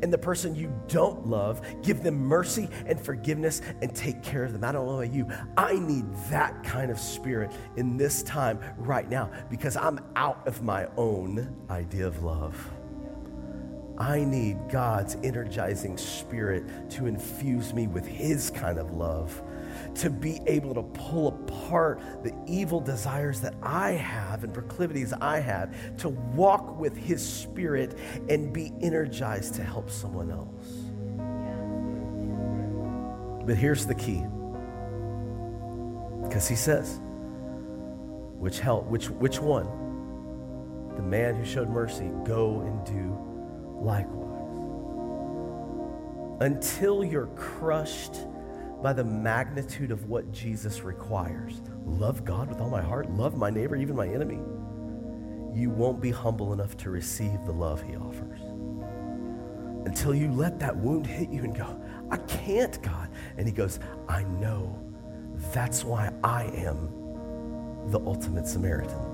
and 0.02 0.12
the 0.12 0.18
person 0.18 0.54
you 0.54 0.72
don't 0.88 1.26
love, 1.26 1.60
give 1.82 2.02
them 2.02 2.18
mercy 2.18 2.68
and 2.86 3.00
forgiveness 3.00 3.62
and 3.82 3.94
take 3.94 4.22
care 4.22 4.44
of 4.44 4.52
them. 4.52 4.64
I 4.64 4.72
don't 4.72 4.86
know 4.86 5.00
about 5.00 5.12
you. 5.12 5.28
I 5.56 5.74
need 5.74 6.04
that 6.30 6.62
kind 6.64 6.90
of 6.90 6.98
spirit 6.98 7.52
in 7.76 7.96
this 7.96 8.22
time 8.22 8.60
right 8.76 9.08
now 9.08 9.30
because 9.50 9.76
I'm 9.76 10.00
out 10.16 10.46
of 10.46 10.62
my 10.62 10.88
own 10.96 11.56
idea 11.70 12.06
of 12.06 12.22
love. 12.22 12.70
I 14.00 14.24
need 14.24 14.56
God's 14.70 15.16
energizing 15.22 15.98
spirit 15.98 16.90
to 16.92 17.04
infuse 17.04 17.74
me 17.74 17.86
with 17.86 18.06
His 18.06 18.50
kind 18.50 18.78
of 18.78 18.92
love, 18.92 19.42
to 19.96 20.10
be 20.10 20.40
able 20.46 20.74
to 20.74 20.82
pull 20.82 21.28
apart 21.28 22.00
the 22.22 22.34
evil 22.46 22.80
desires 22.80 23.40
that 23.40 23.54
I 23.62 23.92
have 23.92 24.44
and 24.44 24.52
proclivities 24.52 25.12
I 25.12 25.40
have, 25.40 25.74
to 25.98 26.08
walk 26.08 26.78
with 26.78 26.96
His 26.96 27.26
spirit 27.26 27.98
and 28.28 28.52
be 28.52 28.72
energized 28.80 29.54
to 29.54 29.62
help 29.62 29.90
someone 29.90 30.30
else. 30.30 30.90
But 33.46 33.56
here's 33.56 33.86
the 33.86 33.94
key. 33.94 34.24
Because 36.22 36.46
he 36.46 36.54
says, 36.54 37.00
which 38.38 38.60
help, 38.60 38.86
which 38.86 39.10
which 39.10 39.40
one? 39.40 39.66
The 40.96 41.02
man 41.02 41.34
who 41.34 41.44
showed 41.44 41.68
mercy, 41.68 42.10
go 42.24 42.60
and 42.60 42.84
do 42.86 43.18
likewise. 43.80 44.28
Until 46.40 47.02
you're 47.04 47.26
crushed 47.36 48.14
by 48.82 48.92
the 48.92 49.04
magnitude 49.04 49.90
of 49.90 50.06
what 50.06 50.32
Jesus 50.32 50.80
requires 50.82 51.60
love 51.84 52.24
God 52.24 52.48
with 52.48 52.60
all 52.60 52.70
my 52.70 52.82
heart, 52.82 53.10
love 53.10 53.36
my 53.36 53.50
neighbor, 53.50 53.76
even 53.76 53.96
my 53.96 54.08
enemy 54.08 54.38
you 55.54 55.70
won't 55.70 56.00
be 56.00 56.10
humble 56.10 56.52
enough 56.52 56.76
to 56.78 56.90
receive 56.90 57.44
the 57.44 57.52
love 57.52 57.82
he 57.82 57.96
offers. 57.96 58.40
Until 59.86 60.14
you 60.14 60.30
let 60.32 60.58
that 60.60 60.76
wound 60.76 61.06
hit 61.06 61.30
you 61.30 61.42
and 61.42 61.56
go, 61.56 61.80
I 62.10 62.18
can't, 62.18 62.80
God. 62.82 63.08
And 63.36 63.46
he 63.46 63.52
goes, 63.52 63.80
I 64.08 64.24
know. 64.24 64.78
That's 65.52 65.84
why 65.84 66.12
I 66.22 66.44
am 66.44 66.88
the 67.88 68.00
ultimate 68.00 68.46
Samaritan. 68.46 69.09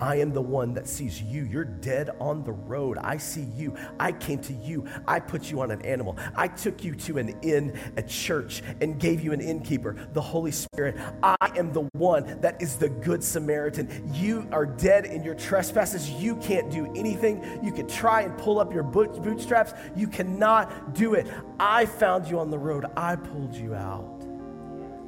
I 0.00 0.16
am 0.16 0.32
the 0.32 0.42
one 0.42 0.74
that 0.74 0.86
sees 0.86 1.22
you. 1.22 1.44
You're 1.44 1.64
dead 1.64 2.10
on 2.20 2.44
the 2.44 2.52
road. 2.52 2.98
I 2.98 3.16
see 3.16 3.46
you. 3.56 3.74
I 3.98 4.12
came 4.12 4.38
to 4.40 4.52
you. 4.52 4.86
I 5.06 5.20
put 5.20 5.50
you 5.50 5.60
on 5.60 5.70
an 5.70 5.82
animal. 5.82 6.16
I 6.34 6.48
took 6.48 6.84
you 6.84 6.94
to 6.94 7.18
an 7.18 7.38
inn 7.42 7.78
a 7.96 8.02
church 8.02 8.62
and 8.80 8.98
gave 8.98 9.20
you 9.22 9.32
an 9.32 9.40
innkeeper, 9.40 9.96
the 10.12 10.20
Holy 10.20 10.50
Spirit. 10.50 10.96
I 11.22 11.36
am 11.56 11.72
the 11.72 11.88
one 11.92 12.40
that 12.40 12.60
is 12.60 12.76
the 12.76 12.88
good 12.88 13.22
Samaritan. 13.22 14.10
You 14.12 14.46
are 14.52 14.66
dead 14.66 15.06
in 15.06 15.22
your 15.22 15.34
trespasses. 15.34 16.10
You 16.10 16.36
can't 16.36 16.70
do 16.70 16.92
anything. 16.94 17.42
You 17.62 17.72
can 17.72 17.88
try 17.88 18.22
and 18.22 18.36
pull 18.38 18.58
up 18.58 18.72
your 18.72 18.82
bootstraps. 18.82 19.72
You 19.96 20.08
cannot 20.08 20.94
do 20.94 21.14
it. 21.14 21.26
I 21.58 21.86
found 21.86 22.26
you 22.26 22.38
on 22.38 22.50
the 22.50 22.58
road. 22.58 22.86
I 22.96 23.16
pulled 23.16 23.54
you 23.54 23.74
out. 23.74 24.12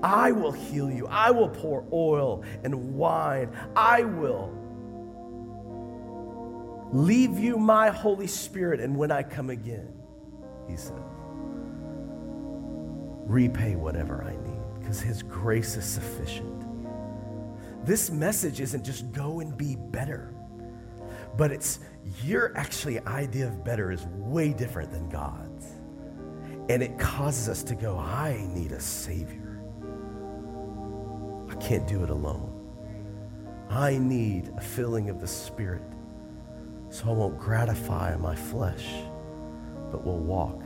I 0.03 0.31
will 0.33 0.53
heal 0.53 0.91
you. 0.91 1.07
I 1.09 1.31
will 1.31 1.49
pour 1.49 1.85
oil 1.93 2.45
and 2.63 2.95
wine. 2.95 3.51
I 3.75 4.05
will 4.05 4.58
leave 6.93 7.39
you 7.39 7.59
my 7.59 7.91
Holy 7.91 8.27
Spirit, 8.27 8.81
and 8.81 8.97
when 8.97 9.11
I 9.11 9.23
come 9.23 9.51
again, 9.51 9.93
he 10.69 10.77
says, 10.77 10.93
repay 13.27 13.77
whatever 13.77 14.25
I 14.25 14.33
need, 14.49 14.81
because 14.81 15.01
his 15.01 15.23
grace 15.23 15.77
is 15.77 15.85
sufficient. 15.85 16.65
This 17.85 18.11
message 18.11 18.61
isn't 18.61 18.85
just 18.85 19.13
go 19.13 19.41
and 19.41 19.57
be 19.57 19.77
better, 19.77 20.35
but 21.37 21.53
it's 21.53 21.81
your 22.25 22.57
actually 22.57 23.01
idea 23.01 23.47
of 23.47 23.65
better 23.65 23.93
is 23.93 24.07
way 24.07 24.53
different 24.53 24.91
than 24.91 25.09
God's. 25.09 25.67
And 26.71 26.83
it 26.83 26.99
causes 26.99 27.49
us 27.49 27.63
to 27.65 27.75
go, 27.75 27.97
I 27.97 28.47
need 28.53 28.73
a 28.73 28.81
Savior. 28.81 29.63
I 31.51 31.55
can't 31.57 31.87
do 31.87 32.03
it 32.03 32.11
alone. 32.11 32.55
I 33.71 33.97
need 33.99 34.53
a 34.57 34.61
filling 34.61 35.09
of 35.09 35.21
the 35.21 35.27
Spirit 35.27 35.83
so 36.91 37.09
I 37.09 37.13
won't 37.13 37.39
gratify 37.39 38.17
my 38.17 38.35
flesh, 38.35 38.87
but 39.91 40.05
will 40.05 40.19
walk. 40.19 40.63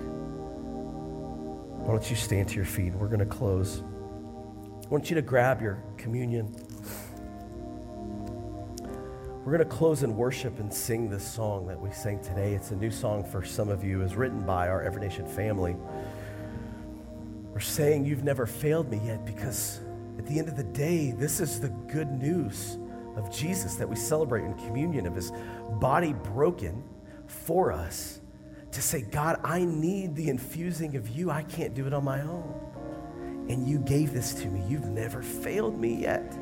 Why 1.83 1.93
don't 1.93 2.09
you 2.09 2.17
stand 2.17 2.49
to 2.51 2.57
your 2.57 2.65
feet? 2.65 2.95
We're 2.95 3.09
going 3.09 3.19
to 3.19 3.27
close. 3.27 3.83
I 4.85 4.89
want 4.89 5.11
you 5.11 5.17
to 5.17 5.23
grab 5.23 5.61
your 5.61 5.83
communion. 5.97 6.55
We're 9.45 9.57
going 9.57 9.69
to 9.69 9.75
close 9.77 10.05
in 10.05 10.17
worship 10.17 10.61
and 10.61 10.73
sing 10.73 11.11
this 11.11 11.27
song 11.27 11.67
that 11.67 11.81
we 11.81 11.91
sang 11.91 12.23
today. 12.23 12.55
It's 12.55 12.71
a 12.71 12.77
new 12.77 12.93
song 12.93 13.25
for 13.25 13.45
some 13.45 13.69
of 13.69 13.83
you. 13.83 14.03
It's 14.03 14.15
written 14.15 14.47
by 14.47 14.69
our 14.69 14.85
Every 14.85 15.01
Nation 15.01 15.27
family. 15.27 15.75
We're 17.53 17.59
saying 17.59 18.05
you've 18.05 18.23
never 18.23 18.47
failed 18.47 18.89
me 18.89 19.01
yet 19.05 19.27
because 19.27 19.81
at 20.19 20.27
the 20.27 20.39
end 20.39 20.49
of 20.49 20.57
the 20.57 20.63
day, 20.63 21.11
this 21.11 21.41
is 21.41 21.59
the 21.59 21.71
good 21.89 22.13
news 22.13 22.79
of 23.17 23.35
Jesus 23.35 23.77
that 23.77 23.89
we 23.89 23.97
celebrate 23.97 24.45
in 24.45 24.55
communion, 24.55 25.07
of 25.07 25.15
his 25.15 25.33
body 25.81 26.13
broken 26.13 26.83
for 27.27 27.73
us, 27.73 28.21
to 28.73 28.83
say, 28.83 29.03
God, 29.03 29.41
I 29.45 29.65
need 29.65 30.17
the 30.17 30.29
infusing 30.29 30.97
of 30.97 31.09
you. 31.09 31.31
I 31.31 31.43
can't 31.43 31.75
do 31.75 31.87
it 31.87 31.93
on 31.93 32.05
my 32.05 32.23
own. 32.23 33.47
And 33.49 33.69
you 33.69 33.79
gave 33.79 34.13
this 34.13 34.35
to 34.35 34.47
me. 34.47 34.63
You've 34.67 34.89
never 34.89 35.23
failed 35.23 35.79
me 35.79 35.95
yet. 35.95 36.33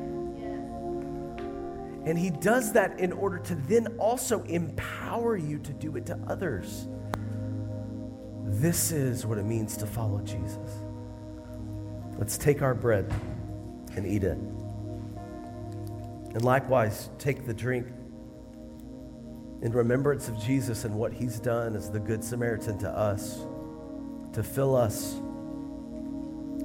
And 2.05 2.17
he 2.17 2.29
does 2.29 2.73
that 2.73 2.99
in 2.99 3.11
order 3.11 3.37
to 3.39 3.55
then 3.55 3.87
also 3.97 4.43
empower 4.43 5.37
you 5.37 5.59
to 5.59 5.73
do 5.73 5.97
it 5.97 6.05
to 6.07 6.17
others. 6.27 6.87
This 8.43 8.91
is 8.91 9.25
what 9.25 9.37
it 9.37 9.45
means 9.45 9.77
to 9.77 9.85
follow 9.85 10.19
Jesus. 10.21 10.83
Let's 12.17 12.37
take 12.37 12.61
our 12.61 12.73
bread 12.73 13.13
and 13.95 14.05
eat 14.05 14.23
it. 14.23 14.37
And 16.33 16.43
likewise, 16.43 17.09
take 17.17 17.45
the 17.45 17.53
drink 17.53 17.87
in 19.61 19.71
remembrance 19.73 20.27
of 20.27 20.39
Jesus 20.39 20.85
and 20.85 20.95
what 20.95 21.13
he's 21.13 21.39
done 21.39 21.75
as 21.75 21.91
the 21.91 21.99
Good 21.99 22.23
Samaritan 22.23 22.77
to 22.79 22.89
us, 22.89 23.45
to 24.33 24.41
fill 24.41 24.75
us, 24.75 25.19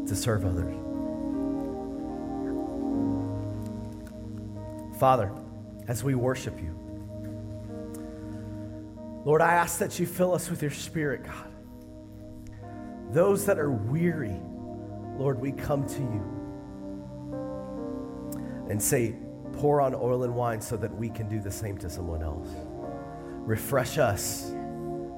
to 0.08 0.14
serve 0.14 0.44
others. 0.44 0.74
Father, 4.98 5.30
as 5.88 6.02
we 6.02 6.14
worship 6.14 6.58
you, 6.58 6.72
Lord, 9.24 9.42
I 9.42 9.54
ask 9.54 9.80
that 9.80 9.98
you 9.98 10.06
fill 10.06 10.32
us 10.32 10.48
with 10.48 10.62
your 10.62 10.70
spirit, 10.70 11.24
God. 11.24 11.52
Those 13.12 13.44
that 13.46 13.58
are 13.58 13.70
weary, 13.70 14.36
Lord, 15.18 15.40
we 15.40 15.50
come 15.50 15.86
to 15.86 16.00
you 16.00 16.22
and 18.70 18.80
say, 18.80 19.16
pour 19.56 19.80
on 19.80 19.94
oil 19.94 20.24
and 20.24 20.34
wine 20.34 20.60
so 20.60 20.76
that 20.76 20.94
we 20.94 21.08
can 21.08 21.28
do 21.28 21.40
the 21.40 21.50
same 21.50 21.78
to 21.78 21.90
someone 21.90 22.22
else. 22.22 22.48
Refresh 23.46 23.98
us 23.98 24.52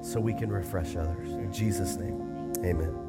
so 0.01 0.19
we 0.19 0.33
can 0.33 0.51
refresh 0.51 0.95
others. 0.95 1.31
In 1.31 1.51
Jesus' 1.51 1.95
name, 1.95 2.53
amen. 2.63 3.08